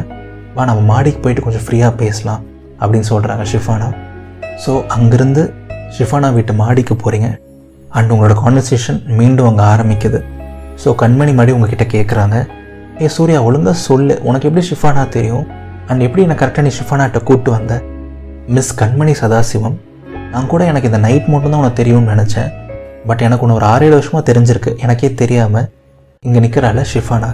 வா 0.56 0.64
நம்ம 0.70 0.82
மாடிக்கு 0.92 1.20
போயிட்டு 1.24 1.44
கொஞ்சம் 1.46 1.64
ஃப்ரீயாக 1.66 1.92
பேசலாம் 2.02 2.42
அப்படின்னு 2.80 3.08
சொல்கிறாங்க 3.12 3.44
ஷிஃபானா. 3.52 3.88
ஸோ 4.64 4.72
அங்கேருந்து 4.96 5.42
ஷிஃபானா 5.96 6.28
வீட்டு 6.36 6.52
மாடிக்கு 6.62 6.94
போகிறீங்க 7.02 7.28
அண்ட் 7.96 8.10
உங்களோட 8.14 8.34
கான்வர்சேஷன் 8.44 8.98
மீண்டும் 9.18 9.48
அங்கே 9.50 9.64
ஆரம்பிக்குது. 9.72 10.20
ஸோ 10.82 10.88
கண்மணி 11.02 11.32
மாடி 11.38 11.52
உங்ககிட்ட 11.56 11.84
கேட்குறாங்க 11.94 12.36
ஏ 13.04 13.08
சூர்யா 13.16 13.38
ஒழுங்காக 13.48 13.76
சொல்லு. 13.88 14.14
உனக்கு 14.28 14.48
எப்படி 14.48 14.64
ஷிஃபானா 14.70 15.02
தெரியும்? 15.16 15.46
அண்ட் 15.90 16.04
எப்படி 16.06 16.22
என்னை 16.26 16.36
கரெக்டாக 16.42 16.64
நீ 16.66 16.72
ஷிஃபானாட்ட 16.78 17.18
கூப்பிட்டு 17.28 17.50
வந்த? 17.56 17.74
மிஸ் 18.56 18.74
கண்மணி 18.80 19.14
சதாசிவம் 19.22 19.76
நான் 20.32 20.50
கூட 20.52 20.62
எனக்கு 20.70 20.88
இந்த 20.90 21.00
நைட் 21.06 21.32
மட்டும் 21.32 21.52
தான் 21.52 21.62
உனக்கு 21.62 21.80
தெரியும்னு 21.80 22.12
நினச்சேன். 22.14 22.48
பட் 23.08 23.24
எனக்கு 23.26 23.44
ஒன்று 23.46 23.58
ஒரு 23.58 23.66
ஆறு 23.72 23.84
ஏழு 23.88 23.96
வருஷமாக 23.98 24.24
தெரிஞ்சிருக்கு. 24.30 24.70
எனக்கே 24.84 25.10
தெரியாமல் 25.22 25.68
இங்கே 26.26 26.40
நிற்கிறாள் 26.44 26.80
ஷிஃபானா. 26.92 27.30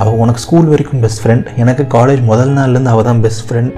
அவள் 0.00 0.18
உனக்கு 0.22 0.40
ஸ்கூல் 0.44 0.68
வரைக்கும் 0.72 1.02
பெஸ்ட் 1.04 1.22
ஃப்ரெண்ட் 1.22 1.46
எனக்கு 1.62 1.84
காலேஜ் 1.96 2.22
முதல் 2.30 2.52
நாள்லேருந்து 2.58 2.92
அவள் 2.94 3.06
தான் 3.08 3.20
பெஸ்ட் 3.20 3.44
ஃப்ரெண்ட் 3.48 3.72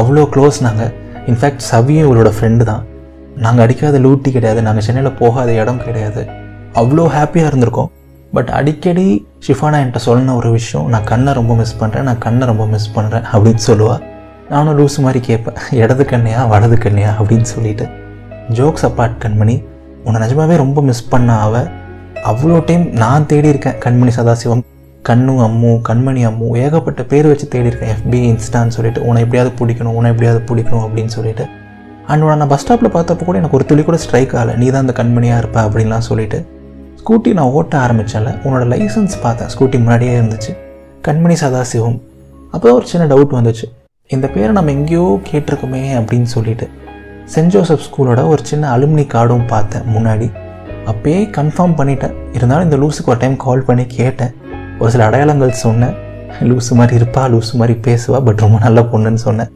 அவ்வளோ 0.00 0.22
க்ளோஸ் 0.34 0.58
நாங்கள் 0.66 0.92
இன்ஃபேக்ட் 1.30 1.64
சவியும் 1.70 2.06
இவளோட 2.06 2.30
ஃப்ரெண்டு 2.36 2.62
தான். 2.70 2.82
நாங்கள் 3.44 3.64
அடிக்காத 3.64 3.98
லூட்டி 3.98 4.30
கிடையாது. 4.36 4.62
நாங்கள் 4.62 4.84
சென்னையில் 4.86 5.16
போகாத 5.20 5.52
இடம் 5.52 5.84
கிடையாது. 5.84 6.22
அவ்வளோ 6.80 7.04
ஹாப்பியாக 7.16 7.50
இருந்திருக்கோம். 7.50 7.90
பட் 8.36 8.50
அடிக்கடி 8.58 9.06
ஷிஃபானா 9.46 9.78
என்கிட்ட 9.82 10.00
சொன்ன 10.06 10.34
ஒரு 10.34 10.50
விஷயம் 10.50 10.88
நான் 10.88 11.04
கண்ணை 11.04 11.32
ரொம்ப 11.32 11.54
மிஸ் 11.54 11.76
பண்ணுறேன் 11.80 12.06
நான் 12.08 12.18
கண்ணை 12.18 12.46
ரொம்ப 12.46 12.66
மிஸ் 12.66 12.88
பண்ணுறேன் 12.96 13.26
அப்படின்னு 13.32 13.62
சொல்லுவாள் 13.68 14.02
நானும் 14.50 14.76
லூஸ் 14.78 14.96
மாதிரி 15.04 15.20
கேட்பேன் 15.20 15.58
இடது 15.82 16.04
கண்ணையா 16.10 16.40
வலது 16.48 16.76
கண்ணையா? 16.76 17.10
அப்படின்னு 17.20 17.48
சொல்லிட்டு. 17.54 17.84
ஜோக்ஸ் 18.58 18.86
அப்பார்ட் 18.88 19.16
கண்மணி. 19.24 19.56
உன்னை 20.04 20.18
நிஜமாவே 20.24 20.56
ரொம்ப 20.56 20.82
மிஸ் 20.82 21.08
பண்ண 21.08 21.36
அவள் 21.46 21.68
அவ்வளோ 22.30 22.64
டைம் 22.64 22.84
நான் 23.02 23.26
தேடி 23.26 23.48
இருக்கேன். 23.48 23.78
கண்மணி 23.84 24.12
சதாசிவம். 24.18 24.62
கண்ணு 25.08 25.32
அம்மு 25.46 25.70
கண்மணி 25.88 26.22
அம்மு 26.28 26.46
ஏகப்பட்ட 26.60 27.02
பேர் 27.10 27.26
வச்சு 27.30 27.46
தேடி 27.54 27.68
இருக்கேன் 27.70 27.90
எஃபி 27.94 28.20
இன்ஸ்டான்னு 28.28 28.74
சொல்லிட்டு 28.76 29.00
உன்னை 29.06 29.22
எப்படியாவது 29.24 29.50
பிடிக்கணும் 29.58 29.96
உன்னை 29.98 30.10
எப்படியாவது 30.12 30.40
பிடிக்கணும் 30.50 30.84
அப்படின்னு 30.86 31.12
சொல்லிட்டு. 31.16 31.44
அண்ட் 32.06 32.24
நான் 32.40 32.50
பஸ் 32.52 32.64
ஸ்டாப்பில் 32.64 32.92
பார்த்தப்போ 32.94 33.24
கூட 33.28 33.38
எனக்கு 33.40 33.56
ஒரு 33.58 33.66
துளி 33.70 33.82
கூட 33.82 33.96
ஸ்ட்ரைக் 33.96 34.32
ஆகலை. 34.32 34.54
நீ 34.60 34.66
தான் 34.74 34.84
அந்த 34.86 34.94
கண்மணியாக 35.00 35.40
இருப்ப 35.42 35.58
அப்படின்லாம் 35.66 36.06
சொல்லிட்டு 36.08 36.38
ஸ்கூட்டி 37.00 37.32
நான் 37.38 37.52
ஓட்ட 37.58 37.74
ஆரம்பித்தேன்ல 37.86 38.30
உன்னோட 38.44 38.64
லைசன்ஸ் 38.72 39.16
பார்த்தேன். 39.24 39.50
ஸ்கூட்டி 39.54 39.78
முன்னாடியே 39.84 40.14
இருந்துச்சு. 40.20 40.52
கண்மணி 41.08 41.36
சதாசிவம். 41.42 41.98
அப்போ 42.50 42.72
ஒரு 42.78 42.86
சின்ன 42.92 43.06
டவுட் 43.14 43.34
வந்துச்சு. 43.38 43.66
இந்த 44.14 44.26
பேரை 44.34 44.52
நம்ம 44.58 44.70
எங்கேயோ 44.70 45.06
கேட்டிருக்கோமே 45.30 45.82
அப்படின்னு 46.00 46.30
சொல்லிட்டு 46.36 46.68
சென்ட் 47.34 47.52
ஜோசப் 47.54 47.84
ஸ்கூலோட 47.88 48.22
ஒரு 48.32 48.42
சின்ன 48.50 48.70
அலுமினி 48.76 49.04
கார்டும் 49.14 49.46
பார்த்தேன் 49.46 49.82
முன்னாடி. 49.96 50.28
அப்பயே 50.92 51.20
கன்ஃபார்ம் 51.36 51.76
பண்ணிட்டேன். 51.78 52.16
இருந்தாலும் 52.36 52.66
இந்த 52.70 52.78
லூஸுக்கு 52.82 53.12
ஒரு 53.14 53.18
டைம் 53.18 53.36
கால் 53.44 53.66
பண்ணி 53.68 53.86
கேட்டேன். 53.98 54.32
ஒரு 54.78 54.90
சில 54.90 55.04
அடையாளங்கள் 55.04 55.50
சொன்னேன் 55.50 55.94
லூசு 56.40 56.74
மாதிரி 56.74 57.04
இருப்பா 57.04 57.22
லூசு 57.30 57.52
மாதிரி 57.52 57.80
பேசுவா 57.86 58.24
பட் 58.24 58.40
ரொம்ப 58.40 58.58
நல்ல 58.58 58.80
பொண்ணுன்னு 58.80 59.14
சொன்னேன் 59.14 59.50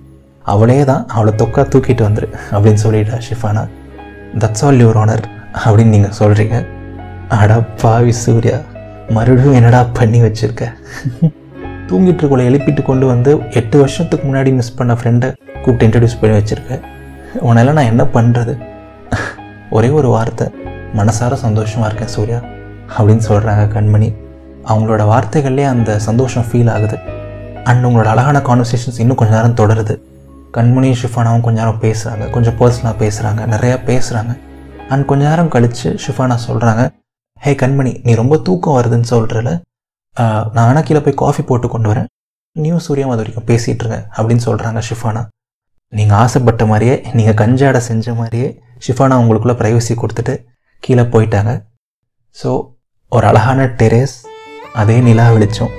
அவளே 0.45 0.85
தான் 0.85 1.07
அவளை 1.09 1.35
தொக்கா 1.35 1.63
தூக்கிட்டு 1.63 2.03
வந்துரு 2.09 2.27
அப்படின்னு 2.51 2.75
சொல்லிட்டா 2.75 3.19
Shifana. 3.29 3.69
That's 4.39 4.65
all 4.65 4.81
your 4.81 4.97
honour 4.97 5.25
அப்படின்னு 5.65 5.85
நீங்கள் 5.85 6.11
சொல்கிறீங்க 6.11 6.67
அடா 7.29 7.65
பாவி 7.83 8.13
சூர்யா 8.13 8.59
மறுபடியும் 9.11 9.53
என்னடா 9.53 9.85
பண்ணி 9.85 10.23
வச்சுருக்க? 10.23 10.65
தூங்கிட்டு 11.89 12.21
இருக்கோல 12.23 12.45
எழுப்பிட்டு 12.45 12.83
கொண்டு 12.83 13.07
வந்து 13.07 13.41
எட்டு 13.51 13.79
வருஷத்துக்கு 13.79 14.35
முன்னாடி 14.35 14.55
மிஸ் 14.55 14.75
பண்ண 14.75 14.95
ஃப்ரெண்டை 14.95 15.33
கூப்பிட்டு 15.63 15.87
இன்ட்ரடியூஸ் 15.87 16.21
பண்ணி 16.21 16.37
வச்சுருக்கேன் 16.37 16.83
உன்னெல்லாம் 17.41 17.73
நான் 17.73 17.91
என்ன 17.91 18.05
பண்ணுறது 18.05 18.59
ஒரே 19.71 19.89
ஒரு 19.89 20.09
வார்த்தை 20.09 20.47
மனசார 20.97 21.35
சந்தோஷமாக 21.35 21.87
இருக்கேன் 21.87 22.09
சூர்யா 22.09 22.41
அப்படின்னு 22.99 23.25
சொல்கிறாங்க 23.29 23.65
கண்மணி. 23.75 24.28
அவங்களோட 24.73 25.03
வார்த்தைகள்லேயே 25.13 25.69
அந்த 25.75 25.91
சந்தோஷம் 26.09 26.47
ஃபீல் 26.49 26.71
ஆகுது. 26.75 26.97
அண்ட் 27.71 27.87
உங்களோட 27.89 28.09
அழகான 28.15 28.39
கான்வர்சேஷன்ஸ் 28.49 29.01
இன்னும் 29.03 29.19
கொஞ்ச 29.21 29.33
நேரம் 29.37 29.57
தொடருது. 29.61 29.95
கண்மணியும் 30.57 31.01
ஷிஃபானாவும் 31.01 31.45
கொஞ்ச 31.47 31.57
நேரம் 31.63 31.81
பேசுகிறாங்க 31.87 32.27
கொஞ்சம் 32.35 32.57
பர்சனலாக 32.61 32.97
பேசுகிறாங்க 33.03 33.41
நிறையா 33.55 33.77
பேசுகிறாங்க 33.89 34.33
அண்ட் 34.93 35.05
கொஞ்ச 35.11 35.23
நேரம் 35.31 35.51
கழித்து 35.55 35.89
ஷிஃபானா 36.05 36.37
சொல்கிறாங்க 36.49 36.85
ஹே 37.45 37.51
கண்மணி 37.63 37.93
நீ 38.07 38.13
ரொம்ப 38.21 38.35
தூக்கம் 38.47 38.77
வருதுன்னு 38.79 39.09
சொல்கிறல 39.15 39.51
நான் 40.55 40.67
வேணா 40.69 40.81
கீழே 40.87 41.01
போய் 41.03 41.21
காஃபி 41.23 41.43
போட்டு 41.49 41.67
கொண்டு 41.73 41.89
வரேன். 41.91 42.09
நீயும் 42.57 42.83
சூரியம் 42.87 43.13
அது 43.15 43.23
வரைக்கும் 43.23 43.47
பேசிகிட்டு 43.51 43.83
இருங்க 43.85 43.99
அப்படின்னு 44.17 44.43
சொல்கிறாங்க 44.47 44.81
ஷிஃபானா. 44.89 45.23
நீங்கள் 45.93 46.19
ஆசைப்பட்ட 46.23 46.63
மாதிரியே 46.71 46.95
நீங்கள் 47.19 47.37
கஞ்சாடை 47.41 47.81
செஞ்ச 47.91 48.15
மாதிரியே 48.21 48.49
ஷிஃபானா 48.87 49.19
உங்களுக்குள்ளே 49.23 49.57
ப்ரைவசி 49.61 49.95
கொடுத்துட்டு 50.01 50.35
கீழே 50.83 51.05
போயிட்டாங்க. 51.13 51.53
ஸோ 52.37 52.51
ஒரு 53.13 53.27
அழகான 53.31 53.69
டெரேஸ் 53.81 54.17
அதே 54.81 54.97
நிலா 55.07 55.27
வெளிச்சம் 55.35 55.73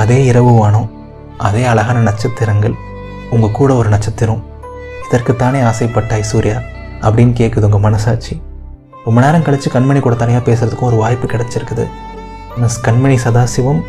அதே 0.00 0.18
இரவு 0.30 0.52
வானம் 0.58 0.88
அதே 1.46 1.62
அழகான 1.70 1.98
நட்சத்திரங்கள் 1.98 2.74
உங்கள் 3.34 3.56
கூட 3.58 3.70
ஒரு 3.80 3.88
நட்சத்திரம். 3.88 4.42
இதற்குத்தானே 5.06 5.60
ஆசைப்பட்டாய் 5.70 6.28
சூர்யா? 6.30 6.58
அப்படின்னு 7.06 7.32
கேட்குது 7.40 7.68
உங்கள் 7.68 7.84
மனசாட்சி. 7.86 8.34
ரொம்ப 9.04 9.18
நேரம் 9.20 9.42
கழித்து 9.42 9.70
கண்மணி 9.74 10.00
கூட 10.00 10.14
தனியாக 10.14 10.44
பேசுகிறதுக்கும் 10.48 10.88
ஒரு 10.90 10.96
வாய்ப்பு 10.96 11.26
கிடச்சிருக்குது. 11.26 11.84
மிஸ் 12.56 12.80
கண்மணி 12.86 13.16
சதாசிவம் 13.24 13.80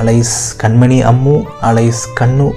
அலைஸ் 0.00 0.36
கண்மணி 0.62 0.98
அம்மு 1.10 1.36
அலைஸ் 1.70 2.02
கண்ணு. 2.20 2.48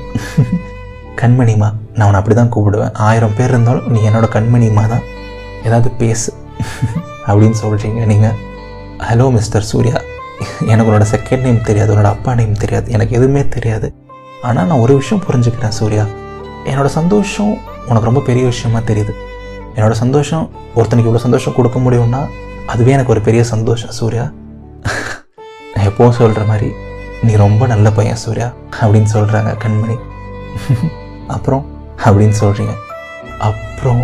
கண்மணிமா 1.22 1.70
நான் 1.98 2.08
உன்னை 2.08 2.20
அப்படி 2.22 2.36
தான் 2.36 2.54
கூப்பிடுவேன். 2.56 2.94
ஆயிரம் 3.10 3.36
பேர் 3.38 3.54
இருந்தாலும் 3.54 3.88
நீ 3.92 4.02
என்னோட 4.10 4.28
கண்மணிமா 4.38 4.84
தான். 4.94 5.06
ஏதாவது 5.64 5.90
பேசு. 6.02 6.34
அப்படின்னு 7.28 7.58
சொல்கிறீங்க 7.64 8.02
நீங்கள் 8.12 8.36
ஹலோ 9.10 9.28
மிஸ்டர் 9.32 9.70
சூர்யா. 9.72 9.98
எனக்கு 10.72 10.90
உன்னோட 10.92 11.06
செகண்ட் 11.14 11.46
நேம் 11.46 11.66
தெரியாது 11.70 11.92
உன்னோட 11.96 12.10
அப்பா 12.16 12.32
நேம் 12.40 12.62
தெரியாது 12.64 12.88
எனக்கு 12.96 13.14
எதுவுமே 13.18 13.42
தெரியாது. 13.56 13.88
ஆனால் 14.48 14.68
நான் 14.70 14.84
ஒரு 14.86 14.94
விஷயம் 15.02 15.24
புரிஞ்சுக்கிறேன் 15.28 15.76
சூர்யா. 15.80 16.06
என்னோட 16.70 16.90
சந்தோஷம் 17.00 17.54
உனக்கு 17.90 18.10
ரொம்ப 18.10 18.22
பெரிய 18.30 18.44
விஷயமா 18.52 18.80
தெரியுது. 18.90 19.14
என்னோட 19.76 19.96
சந்தோஷம் 20.04 20.46
ஒருத்தனுக்கு 20.76 21.10
இவ்வளோ 21.10 21.24
சந்தோஷம் 21.28 21.56
கொடுக்க 21.58 21.80
முடியும்னா 21.86 22.22
அதுவே 22.74 22.94
எனக்கு 22.98 23.14
ஒரு 23.16 23.22
பெரிய 23.28 23.42
சந்தோஷம் 23.54 23.96
சூர்யா. 24.00 24.26
நான் 25.74 25.88
எப்போவும் 25.90 26.18
சொல்கிற 26.20 26.44
மாதிரி 26.52 26.70
நீ 27.26 27.34
ரொம்ப 27.46 27.64
நல்ல 27.74 27.88
பையன் 27.98 28.22
சூர்யா 28.26 28.48
அப்படின்னு 28.82 29.12
சொல்கிறாங்க 29.16 29.52
கண்மணி. 29.64 29.98
அப்புறம் 31.36 31.64
அப்படின்னு 32.08 32.38
சொல்கிறீங்க 32.42 32.76
அப்புறம் 33.48 34.04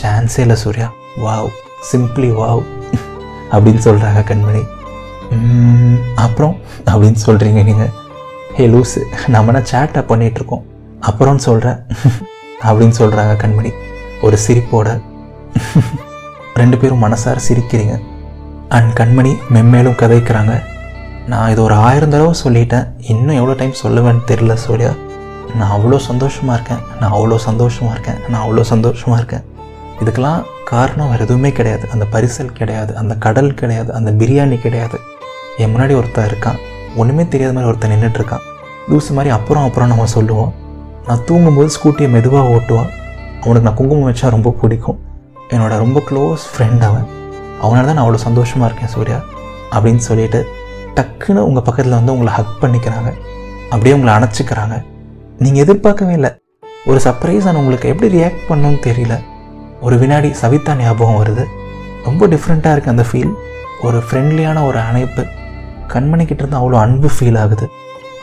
சான்ஸே 0.00 0.42
இல்லை 0.46 0.56
சூர்யா. 0.64 0.88
வாவ் 1.24 1.50
சிம்பிளி 1.90 2.30
வாவ் 2.40 2.62
அப்படின்னு 3.54 3.82
சொல்கிறாங்க 3.86 4.20
கண்மணி. 4.30 4.62
அப்புறம் 6.24 6.54
அப்படின்னு 6.90 7.20
சொல்கிறீங்க 7.26 7.60
நீங்கள் 7.70 7.92
ஹே 8.56 8.64
லூஸு 8.72 9.00
நம்ம 9.34 9.60
சேட்டை 9.72 10.00
பண்ணிகிட்ருக்கோம் 10.10 10.64
அப்புறம்னு 11.08 11.42
சொல்கிறேன் 11.48 11.78
அப்படின்னு 12.68 12.96
சொல்கிறாங்க 13.00 13.34
கண்மணி. 13.42 13.70
ஒரு 14.26 14.36
சிரிப்போட. 14.46 14.88
ரெண்டு 16.60 16.76
பேரும் 16.80 17.02
மனசார 17.04 17.36
சிரிக்கிறீங்க. 17.48 17.94
அண்ட் 18.76 18.90
கண்மணி 18.98 19.32
மென்மேலும் 19.54 20.00
கதைக்கிறாங்க. 20.02 20.54
நான் 21.26 21.50
இது 21.52 21.62
ஒரு 21.62 21.74
ஆயிரம் 21.74 22.12
தடவை 22.14 22.34
சொல்லிட்டேன். 22.44 22.86
இன்னும் 23.12 23.38
எவ்வளோ 23.40 23.54
டைம் 23.60 23.80
சொல்லுவேன்னு 23.82 24.26
தெரில 24.30 24.54
சூர்யா 24.64 24.92
நான் 25.58 25.72
அவ்வளோ 25.76 25.96
சந்தோஷமாக 26.08 26.56
இருக்கேன். 26.58 26.82
நான் 27.00 27.12
அவ்வளோ 27.12 27.36
சந்தோஷமாக 27.46 27.94
இருக்கேன். 27.94 28.20
நான் 28.30 28.42
அவ்வளோ 28.44 28.64
சந்தோஷமாக 28.72 29.20
இருக்கேன். 29.20 29.46
இதுக்கெல்லாம் 30.02 30.42
காரணம் 30.64 31.08
வேறு 31.12 31.24
எதுவுமே 31.28 31.52
கிடையாது. 31.52 31.84
அந்த 31.94 32.04
பரிசல் 32.12 32.52
கிடையாது. 32.60 32.92
அந்த 32.96 33.14
கடல் 33.26 33.54
கிடையாது. 33.54 33.90
அந்த 33.92 34.10
பிரியாணி 34.20 34.58
கிடையாது. 34.66 34.98
என் 35.62 35.72
முன்னாடி 35.74 35.94
ஒருத்தன் 36.00 36.28
இருக்கான். 36.30 36.58
ஒன்றுமே 37.00 37.24
தெரியாத 37.32 37.52
மாதிரி 37.56 37.70
ஒருத்தன் 37.70 37.92
நின்றுட்டுருக்கான் 37.94 38.44
இருக்கான் 38.92 39.14
மாதிரி 39.16 39.30
அப்புறம் 39.36 39.66
அப்புறம் 39.68 39.90
நம்ம 39.92 40.06
சொல்லுவோம். 40.14 40.52
நான் 41.08 41.24
தூங்கும்போது 41.28 41.70
ஸ்கூட்டியை 41.76 42.08
மெதுவாக 42.16 42.52
ஓட்டுவான். 42.54 42.90
அவனுக்கு 43.42 43.66
நான் 43.68 43.78
குங்குமம் 43.80 44.08
வச்சா 44.08 44.28
ரொம்ப 44.36 44.50
பிடிக்கும். 44.60 44.98
என்னோட 45.54 45.74
ரொம்ப 45.84 45.98
க்ளோஸ் 46.08 46.42
ஃப்ரெண்ட் 46.52 46.82
அவன். 46.88 47.06
அவனால் 47.64 47.86
தான் 47.88 47.96
நான் 47.96 48.04
அவ்வளோ 48.04 48.20
சந்தோஷமாக 48.28 48.68
இருக்கேன் 48.70 48.92
சூர்யா 48.94 49.18
அப்படின்னு 49.74 50.02
சொல்லிட்டு 50.08 50.40
டக்குன்னு 50.96 51.42
உங்கள் 51.48 51.66
பக்கத்தில் 51.68 51.96
வந்து 51.98 52.14
உங்களை 52.14 52.32
ஹக் 52.38 52.54
பண்ணிக்கிறாங்க. 52.62 53.10
அப்படியே 53.72 53.94
உங்களை 53.96 54.12
அணைச்சிக்கிறாங்க. 54.16 54.76
நீங்கள் 55.44 55.62
எதிர்பார்க்கவே 55.64 56.14
இல்லை. 56.18 56.30
ஒரு 56.90 57.00
சர்ப்ரைஸ் 57.04 57.46
நான் 57.48 57.60
உங்களுக்கு 57.62 57.90
எப்படி 57.92 58.08
ரியாக்ட் 58.16 58.46
பண்ணணும்னு 58.48 58.80
தெரியல. 58.88 59.16
ஒரு 59.86 59.96
வினாடி 59.98 60.30
சவிதா 60.42 60.72
ஞாபகம் 60.82 61.20
வருது. 61.22 61.44
ரொம்ப 62.08 62.26
டிஃப்ரெண்ட்டாக 62.32 62.74
இருக்குது 62.74 62.94
அந்த 62.96 63.04
ஃபீல் 63.10 63.34
ஒரு 63.82 63.98
ஃப்ரெண்ட்லியான 64.06 64.64
ஒரு 64.68 64.78
அணைப்பு. 64.88 65.22
கண்மணிக்கிட்ட 65.92 66.42
இருந்து 66.42 66.58
அவ்வளோ 66.60 66.78
அன்பு 66.84 67.08
ஃபீல் 67.18 67.38
ஆகுது. 67.38 67.68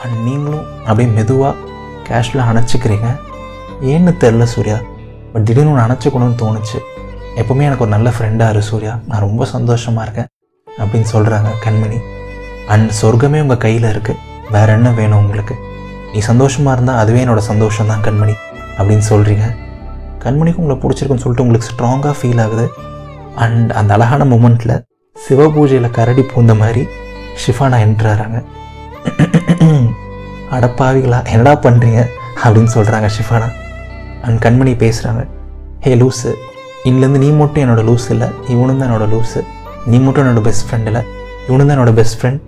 அண்ட் 0.04 0.18
நீங்களும் 0.28 0.66
அப்படியே 0.86 1.10
மெதுவாக 1.14 1.56
கேஷுவலாக 2.08 2.52
அணைச்சிக்கிறீங்க. 2.52 3.08
ஏன்னு 3.82 4.12
தெரில 4.22 4.44
சூர்யா. 4.44 4.78
பட் 5.34 5.46
திடீர்னு 5.46 5.72
ஒன்று 5.72 5.86
அணைச்சிக்கணும்னு 5.86 6.40
தோணுச்சு. 6.44 6.80
எப்போவுமே 7.36 7.66
எனக்கு 7.70 7.86
ஒரு 7.86 7.94
நல்ல 7.96 8.10
ஃப்ரெண்டாக 8.10 8.50
இரு 8.50 8.62
சூர்யா. 8.62 9.00
நான் 9.08 9.20
ரொம்ப 9.20 9.46
சந்தோஷமாக 9.46 10.06
இருக்கேன் 10.06 10.30
அப்படின்னு 10.80 11.10
சொல்கிறாங்க 11.16 11.50
கண்மணி. 11.66 12.00
அண்ட் 12.68 12.92
சொர்க்கமே 13.02 13.42
உங்கள் 13.42 13.64
கையில் 13.66 13.88
இருக்குது 13.94 14.22
வேற 14.52 14.74
என்ன 14.74 14.90
வேணும் 14.92 15.20
உங்களுக்கு? 15.20 15.56
நீ 16.14 16.20
சந்தோஷமாக 16.20 16.76
இருந்தால் 16.76 17.00
அதுவே 17.04 17.26
என்னோடய 17.26 17.46
சந்தோஷம் 17.52 17.88
தான் 17.88 18.04
கண்மணி 18.08 18.36
அப்படின்னு 18.78 19.06
சொல்கிறீங்க 19.10 19.46
கண்மணிக்கு 20.24 20.62
உங்களை 20.62 20.78
பிடிச்சிருக்குன்னு 20.84 21.24
சொல்லிட்டு 21.24 21.46
உங்களுக்கு 21.46 21.70
ஸ்ட்ராங்காக 21.72 22.14
ஃபீல் 22.20 22.42
ஆகுது. 22.44 22.66
அண்ட் 23.36 23.72
அந்த 23.72 23.92
அழகான 23.94 24.26
மூமெண்ட்டில் 24.26 24.76
சிவபூஜையில் 25.16 25.96
கரடி 25.98 26.24
பூந்த 26.32 26.54
மாதிரி 26.58 26.84
ஷிஃபானா 27.44 27.78
என்ட்ராறாங்க 27.86 28.38
அடப்பாவிகளா 30.56 31.20
என்னடா 31.34 31.54
பண்ணுறீங்க 31.66 32.02
அப்படின்னு 32.44 32.72
சொல்கிறாங்க 32.76 33.08
ஷிஃபானா. 33.18 33.48
அண்ட் 34.26 34.40
கண்மணி 34.46 34.74
பேசுகிறாங்க 34.84 35.22
ஹே 35.86 35.92
லூஸு 36.02 36.32
இன்னிலேருந்து 36.88 37.22
நீ 37.24 37.30
மட்டும் 37.42 37.64
என்னோடய 37.64 37.86
லூஸ் 37.90 38.08
இல்லை 38.14 38.28
இவனும் 38.54 38.80
தான் 38.80 38.88
என்னோடய 38.90 39.10
லூஸு 39.14 39.42
நீ 39.92 39.98
மட்டும் 39.98 40.24
என்னோட 40.24 40.42
பெஸ்ட் 40.48 40.66
ஃப்ரெண்ட் 40.68 40.88
இல்லை 40.92 41.02
இவனும் 41.48 41.68
தான் 41.68 41.76
என்னோட 41.78 41.94
best 42.00 42.18
friend 42.20 42.40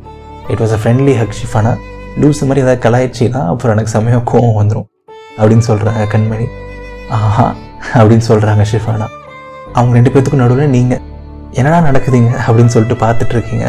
it 0.51 0.61
was 0.63 0.73
a 0.77 0.79
friendly 0.83 1.13
hug 1.19 1.35
Shifana. 1.39 1.73
Loose 2.21 2.39
மாதிரி 2.47 2.63
ஏதாவது 2.65 2.81
கலாய்ச்சின்னா 2.85 3.41
அப்புறம் 3.51 3.73
எனக்கு 3.75 3.93
செமையாக 3.95 4.23
கோவம் 4.31 4.57
வந்துடும் 4.59 4.87
அப்படின்னு 5.39 5.65
சொல்கிறாங்க 5.69 6.05
கண்மணி. 6.13 6.47
ஆஹா 7.17 7.45
அப்படின்னு 7.99 8.25
சொல்கிறாங்க 8.31 8.63
ஷிஃபானா. 8.71 9.07
அவங்க 9.73 9.93
ரெண்டு 9.97 10.11
பேர்த்துக்கும் 10.13 10.43
நடுவில் 10.43 10.73
நீங்கள் 10.77 11.01
என்னடா 11.51 11.79
நடக்குதுங்க? 11.89 12.31
அப்படின்னு 12.47 12.73
சொல்லிட்டு 12.75 12.97
பார்த்துட்ருக்கீங்க 13.05 13.67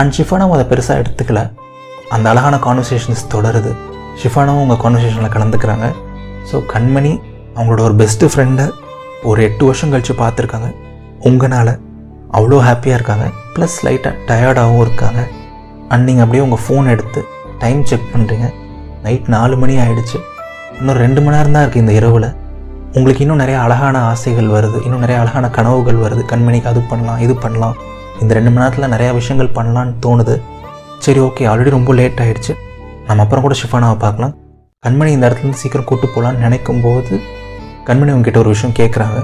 அண்ட் 0.00 0.14
ஷிஃபானாவும் 0.16 0.56
அதை 0.56 0.64
பெருசாக 0.72 1.02
எடுத்துக்கல. 1.02 1.40
அந்த 2.14 2.26
அழகான 2.32 2.56
கான்வர்சேஷன்ஸ் 2.66 3.22
தொடருது. 3.34 3.70
ஷிஃபானாவும் 4.20 4.62
உங்கள் 4.64 4.82
கான்வர்சேஷனில் 4.82 5.34
கலந்துக்கிறாங்க. 5.36 5.86
ஸோ 6.50 6.56
கண்மணி 6.74 7.12
அவங்களோட 7.56 7.82
ஒரு 7.88 7.96
பெஸ்ட்டு 8.02 8.30
ஃப்ரெண்டை 8.32 8.66
ஒரு 9.30 9.40
எட்டு 9.48 9.64
வருஷம் 9.68 9.92
கழித்து 9.94 10.14
பார்த்துருக்காங்க. 10.22 10.68
உங்களால் 11.28 11.72
அவ்வளோ 12.38 12.58
ஹாப்பியாக 12.68 12.98
இருக்காங்க. 12.98 13.26
ப்ளஸ் 13.54 13.76
லைட்டாக 13.86 14.14
டயர்டாகவும் 14.28 14.82
இருக்காங்க. 14.84 15.20
அண்ட் 15.92 16.06
நீங்கள் 16.08 16.24
அப்படியே 16.24 16.44
உங்கள் 16.46 16.62
ஃபோன் 16.64 16.86
எடுத்து 16.94 17.20
டைம் 17.62 17.82
செக் 17.90 18.08
பண்ணுறீங்க 18.14 18.46
நைட் 19.04 19.28
நாலு 19.34 19.54
மணி 19.62 19.74
ஆகிடுச்சு 19.82 20.18
இன்னும் 20.78 20.98
ரெண்டு 21.02 21.20
மணி 21.24 21.36
நேரம் 21.36 21.54
தான் 21.56 21.64
இருக்குது 21.64 21.84
இந்த 21.84 21.92
இரவில். 21.98 22.28
உங்களுக்கு 22.96 23.22
இன்னும் 23.24 23.40
நிறைய 23.42 23.58
அழகான 23.64 23.96
ஆசைகள் 24.12 24.48
வருது. 24.56 24.78
இன்னும் 24.86 25.02
நிறைய 25.04 25.18
அழகான 25.22 25.46
கனவுகள் 25.56 26.02
வருது. 26.04 26.22
கண்மணிக்கு 26.32 26.70
அது 26.72 26.80
பண்ணலாம் 26.90 27.20
இது 27.26 27.34
பண்ணலாம். 27.44 27.76
இந்த 28.22 28.32
ரெண்டு 28.36 28.50
மணி 28.50 28.62
நேரத்தில் 28.62 28.92
நிறையா 28.94 29.10
விஷயங்கள் 29.20 29.54
பண்ணலான்னு 29.58 29.94
தோணுது. 30.04 30.34
சரி 31.04 31.20
ஓகே 31.26 31.46
ஆல்ரெடி 31.50 31.70
ரொம்ப 31.76 31.94
லேட் 31.98 32.20
ஆகிடுச்சு 32.24 32.52
நம்ம 33.08 33.22
அப்புறம் 33.24 33.44
கூட 33.46 33.54
ஷிஃபானாவை 33.60 33.96
பார்க்கலாம். 34.04 34.34
கண்மணி 34.84 35.10
இந்த 35.16 35.26
இடத்துலேருந்து 35.26 35.62
சீக்கிரம் 35.62 35.88
கூட்டு 35.90 36.06
போகலான்னு 36.14 36.44
நினைக்கும் 36.46 36.82
போது 36.86 37.14
கண்மணி 37.88 38.12
உங்ககிட்ட 38.16 38.38
ஒரு 38.42 38.52
விஷயம் 38.54 38.76
கேட்குறாங்க 38.80 39.18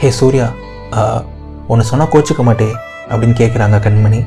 ஹே 0.00 0.08
சூர்யா 0.20 0.46
ஒன்று 1.72 1.88
சொன்னால் 1.90 2.10
கோச்சிக்க 2.14 2.42
மாட்டே 2.48 2.68
அப்படின்னு 3.10 3.36
கேட்குறாங்க 3.40 3.76
கண்மணி. 3.86 4.20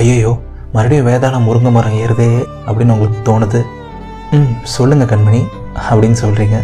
ஐயோ 0.00 0.32
மறுபடியும் 0.74 1.08
வேதாளம் 1.08 1.46
முருங்கை 1.48 1.70
மரம் 1.76 1.98
ஏறுதே 2.04 2.30
அப்படின்னு 2.66 2.94
உங்களுக்கு 2.96 3.20
தோணுது. 3.28 3.60
ம் 4.36 4.54
சொல்லுங்கள் 4.76 5.10
கண்மணி 5.12 5.42
அப்படின்னு 5.88 6.18
சொல்கிறீங்க 6.24 6.56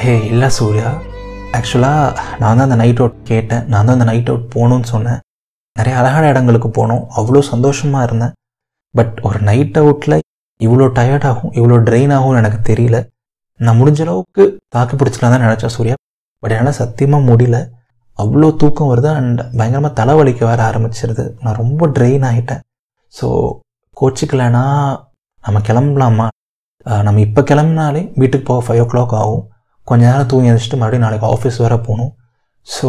ஹே 0.00 0.14
இல்லை 0.30 0.48
சூர்யா. 0.58 0.88
ஆக்சுவலாக 1.56 2.22
நான் 2.40 2.56
தான் 2.58 2.66
அந்த 2.68 2.78
நைட் 2.80 3.00
அவுட் 3.02 3.18
கேட்டேன். 3.30 3.64
நான் 3.72 3.86
தான் 3.86 3.96
அந்த 3.98 4.06
நைட் 4.10 4.30
அவுட் 4.32 4.48
போகணுன்னு 4.54 4.88
சொன்னேன். 4.94 5.20
நிறைய 5.78 5.94
அழகான 6.00 6.24
இடங்களுக்கு 6.32 6.68
போனோம். 6.78 7.02
அவ்வளோ 7.18 7.40
சந்தோஷமாக 7.52 8.06
இருந்தேன். 8.06 8.34
பட் 8.94 9.14
ஒரு 9.28 9.38
நைட் 9.48 9.78
அவுட்டில் 9.80 10.18
இவ்வளோ 10.60 10.86
டயர்ட் 10.98 11.26
ஆகும் 11.30 11.52
இவ்வளோ 11.58 11.76
ட்ரெயின் 11.88 12.12
ஆகும்னு 12.16 12.40
எனக்கு 12.42 12.60
தெரியல. 12.70 12.98
நான் 13.60 13.78
முடிஞ்ச 13.80 14.00
அளவுக்கு 14.04 14.44
தாக்கு 14.74 14.94
பிடிச்சலாம் 15.00 15.32
தான் 15.34 15.44
நினச்சேன் 15.46 15.74
சூர்யா. 15.76 15.96
பட் 16.42 16.54
என்னால் 16.58 16.78
சத்தியமாக 16.82 17.28
முடியல. 17.30 17.58
அவ்வளோ 18.18 18.48
தூக்கம் 18.60 18.90
வருது 18.92 19.10
அண்ட் 19.20 19.40
பயங்கரமாக 19.58 19.92
தலைவலிக்க 20.00 20.42
வேற 20.50 20.60
ஆரம்பிச்சிருது. 20.70 21.24
நான் 21.42 21.58
ரொம்ப 21.62 21.88
ட்ரெயின் 21.96 22.26
ஆகிட்டேன் 22.30 22.62
ஸோ 23.14 23.26
கோச்சிக்கலைன்னா 23.96 24.64
நம்ம 25.44 25.58
கிளம்பலாமா? 25.68 26.26
நம்ம 27.06 27.20
இப்போ 27.26 27.40
கிளம்புனாலே 27.50 28.02
வீட்டுக்கு 28.20 28.46
போக 28.50 28.62
ஃபைவ் 28.66 28.82
ஓ 28.84 28.86
கிளாக் 28.92 29.14
ஆகும். 29.22 29.44
கொஞ்ச 29.88 30.02
நேரம் 30.10 30.30
தூங்கி 30.30 30.48
எழுந்திரிச்சிட்டு 30.50 30.80
மறுபடியும் 30.80 31.06
நாளைக்கு 31.06 31.26
ஆஃபீஸ் 31.34 31.60
வேறு 31.64 31.76
போகணும். 31.88 32.12
ஸோ 32.66 32.88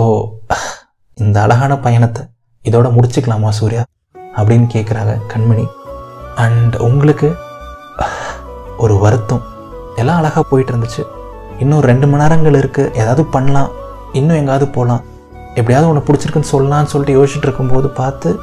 இந்த 1.17 1.37
அழகான 1.45 1.73
பயணத்தை 1.85 2.23
இதோட 2.65 2.87
முடிச்சுக்கலாமா 2.95 3.49
சூர்யா? 3.49 3.83
அப்படின்னு 4.35 4.67
கேட்குறாங்க 4.73 5.13
கண்மணி. 5.33 5.65
அண்ட் 6.35 6.75
உங்களுக்கு 6.75 7.35
ஒரு 8.77 8.97
வருத்தம். 8.97 9.43
எல்லாம் 9.95 10.17
அழகாக 10.17 10.47
போயிட்டு 10.49 10.73
இருந்துச்சு. 10.73 11.03
இன்னும் 11.59 11.81
ரெண்டு 11.81 12.07
மணி 12.07 12.21
நேரங்கள் 12.21 12.57
இருக்குது 12.61 12.93
ஏதாவது 12.93 13.25
பண்ணலாம். 13.25 13.69
இன்னும் 14.13 14.35
எங்காவது 14.35 14.67
போகலாம் 14.67 15.03
எப்படியாவது 15.59 15.91
உன்னை 15.91 16.03
பிடிச்சிருக்குன்னு 16.07 16.51
சொல்லலாம்னு 16.51 16.91
சொல்லிட்டு 16.93 17.15
யோசிச்சுட்டு 17.19 17.47
இருக்கும்போது 17.47 17.89
பார்த்து 17.89 18.39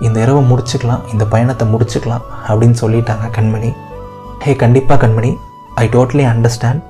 இந்த 0.00 0.20
இரவை 0.20 0.42
முடிச்சுக்கலாம். 0.52 1.00
இந்த 1.12 1.24
பயணத்தை 1.24 1.68
முடிச்சுக்கலாம் 1.72 2.22
அப்படின்னு 2.48 2.76
சொல்லிட்டாங்க 2.80 3.30
கண்மணி. 3.38 3.72
ஹே 4.40 4.56
கண்டிப்பாக 4.56 5.06
கண்மணி. 5.06 5.36
ஐ 5.74 5.88
டோட்டலி 5.88 6.26
அண்டர்ஸ்டாண்ட் 6.32 6.82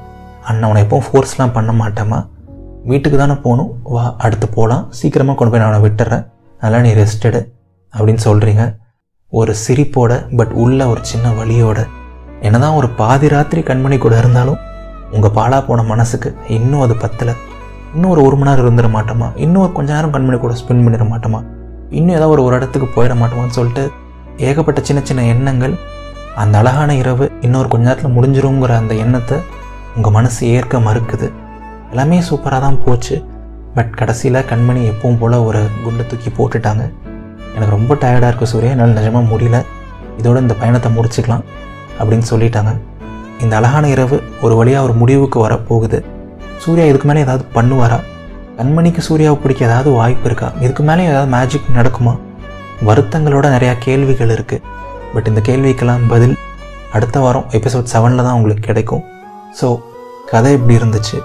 அண்ணன் 0.45 0.71
உன்னை 0.71 0.83
எப்போவும் 0.83 1.09
ஃபோர்ஸ்லாம் 1.13 1.53
பண்ண 1.53 1.73
மாட்டேமா 1.73 2.27
வீட்டுக்கு 2.85 3.19
தானே 3.19 3.33
போகணும். 3.33 3.73
வா 3.83 4.15
அடுத்து 4.19 4.49
போகலாம் 4.49 4.87
சீக்கிரமாக 4.91 5.39
கொண்டு 5.39 5.53
போய் 5.53 5.63
நான் 5.63 5.73
அவனை 5.73 5.95
விட்டுறேன். 5.95 6.32
நல்லா 6.63 6.79
நீ 6.81 6.91
ரெஸ்டடு 6.93 7.39
அப்படின்னு 7.95 8.23
சொல்கிறீங்க 8.25 8.79
ஒரு 9.29 9.55
சிரிப்போட 9.65 10.37
பட் 10.37 10.53
உள்ள 10.65 10.87
ஒரு 10.89 11.01
சின்ன 11.05 11.29
வலியோட. 11.29 11.79
என்னதான் 12.41 12.75
ஒரு 12.75 12.89
பாதி 12.89 13.29
ராத்திரி 13.29 13.63
கண்மணி 13.63 13.99
கூட 13.99 14.19
இருந்தாலும் 14.19 14.61
உங்கள் 15.11 15.31
பாழா 15.31 15.67
போன 15.67 15.83
மனசுக்கு 15.83 16.35
இன்னும் 16.49 16.81
அது 16.81 16.95
பத்தலை. 16.95 17.35
இன்னும் 17.95 18.11
ஒரு 18.11 18.23
ஒரு 18.25 18.37
மணி 18.37 18.51
நேரம் 18.51 18.67
இருந்துட 18.67 18.91
மாட்டோமா? 18.97 19.29
இன்னும் 19.37 19.63
ஒரு 19.63 19.73
கொஞ்ச 19.73 19.93
நேரம் 19.93 20.13
கண்மணி 20.13 20.39
கூட 20.39 20.55
ஸ்பெண்ட் 20.55 20.85
பண்ணிட 20.85 21.07
மாட்டோமா? 21.13 21.41
இன்னும் 21.91 22.17
ஏதாவது 22.19 22.31
ஒரு 22.31 22.45
ஒரு 22.45 22.57
இடத்துக்கு 22.57 22.89
போயிட 22.97 23.17
மாட்டோமான்னு 23.23 23.57
சொல்லிட்டு 23.59 23.91
ஏகப்பட்ட 24.37 24.81
சின்ன 24.81 25.03
சின்ன 25.05 25.25
எண்ணங்கள் 25.25 25.75
அந்த 26.35 26.59
அழகான 26.59 26.95
இரவு 26.95 27.33
இன்னொரு 27.41 27.69
கொஞ்ச 27.69 27.85
நேரத்தில் 27.89 28.17
முடிஞ்சிருங்கிற 28.17 28.77
அந்த 28.77 28.95
எண்ணத்தை 28.95 29.39
உங்கள் 29.97 30.13
மனசு 30.13 30.47
ஏற்க 30.47 30.79
மறுக்குது. 30.79 31.31
எல்லாமே 31.91 32.21
சூப்பராக 32.21 32.63
தான் 32.67 32.83
போச்சு. 32.85 33.31
பட் 33.77 33.93
கடைசியில் 34.01 34.47
கண்மணி 34.51 34.83
எப்பவும் 34.93 35.19
போல் 35.21 35.37
ஒரு 35.49 35.61
குண்டை 35.85 36.05
தூக்கி 36.07 36.31
போட்டுட்டாங்க. 36.39 36.83
எனக்கு 37.55 37.75
ரொம்ப 37.77 37.95
டயர்டாக 37.95 38.31
இருக்குது 38.31 38.53
சூர்யா. 38.53 38.71
என்னால் 38.75 38.97
நிஜமாக 38.99 39.25
முடியல. 39.33 39.59
இதோட 40.21 40.37
இந்த 40.45 40.55
பயணத்தை 40.55 40.91
முடிச்சுக்கலாம் 40.97 41.45
அப்படின்னு 41.99 42.27
சொல்லிட்டாங்க. 42.33 42.73
இந்த 43.41 43.57
அழகான 43.57 43.89
இரவு 43.89 44.17
ஒரு 44.45 44.57
வழியாக 44.57 44.87
ஒரு 44.87 44.93
முடிவுக்கு 44.93 45.39
வரப்போகுது. 45.47 45.99
சூர்யா 46.65 46.85
இதுக்கு 46.85 47.09
மேலே 47.09 47.21
ஏதாவது 47.21 47.45
பண்ணுவாரா? 47.55 47.99
கண்மணிக்கு 48.59 49.03
சூர்யாவை 49.09 49.37
பிடிக்க 49.43 49.65
ஏதாவது 49.65 49.91
வாய்ப்பு 49.91 50.27
இருக்கா? 50.29 50.53
இதுக்கு 50.61 50.83
மேலே 50.83 51.05
ஏதாவது 51.13 51.31
மேஜிக் 51.37 51.73
நடக்குமா? 51.79 52.15
வருத்தங்களோட 52.89 53.47
நிறையா 53.57 53.75
கேள்விகள் 53.79 54.33
இருக்குது 54.37 54.63
பட் 55.15 55.29
இந்த 55.31 55.41
கேள்விக்கெல்லாம் 55.49 56.05
பதில் 56.09 56.37
அடுத்த 56.93 57.21
வாரம் 57.21 57.47
எபிசோட் 57.59 57.93
செவனில் 57.93 58.27
தான் 58.27 58.37
உங்களுக்கு 58.39 58.65
கிடைக்கும். 58.69 59.05
ஸோ 59.61 59.69
கதை 60.31 60.53
எப்படி 60.53 60.75
இருந்துச்சு? 60.81 61.19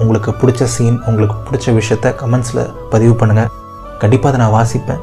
உங்களுக்கு 0.00 0.30
பிடிச்ச 0.40 0.64
சீன் 0.74 0.98
உங்களுக்கு 1.08 1.36
பிடிச்ச 1.46 1.74
விஷயத்த 1.78 2.14
கமெண்ட்ஸில் 2.20 2.62
பதிவு 2.92 3.14
பண்ணுங்கள் 3.20 3.50
கண்டிப்பாக 4.02 4.30
அதை 4.32 4.40
நான் 4.42 4.54
வாசிப்பேன். 4.58 5.02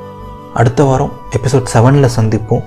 அடுத்த 0.60 0.84
வாரம் 0.89 1.13
எபிசோட் 1.38 1.72
செவனில் 1.74 2.15
சந்திப்போம். 2.17 2.63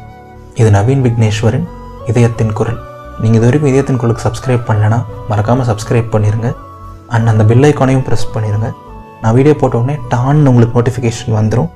இது 0.61 0.69
நவீன் 0.79 1.05
விக்னேஸ்வரன் 1.07 1.67
இதயத்தின் 2.11 2.53
குரல். 2.59 2.81
நீங்கள் 3.23 3.39
இது 3.39 3.47
வரைக்கும் 3.49 3.71
இதயத்தின் 3.71 4.01
குரலுக்கு 4.01 4.27
சப்ஸ்கிரைப் 4.29 4.67
பண்ணலனா 4.69 4.99
மறக்காமல் 5.31 5.69
சப்ஸ்கிரைப் 5.71 6.13
பண்ணிடுங்க 6.15 6.51
அண்ட் 7.15 7.31
அந்த 7.33 7.45
பெல் 7.51 7.67
ஐக்கானையும் 7.71 8.05
ப்ரெஸ் 8.09 8.33
பண்ணிடுங்க 8.35 8.69
நான் 9.23 9.35
வீடியோ 9.39 9.55
போட்டோடனே 9.61 9.97
டான்னு 10.13 10.51
உங்களுக்கு 10.53 10.77
நோட்டிஃபிகேஷன் 10.79 11.37
வந்துடும் 11.39 11.71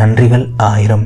நன்றிகள் 0.00 0.46
ஆயிரம். 0.70 1.04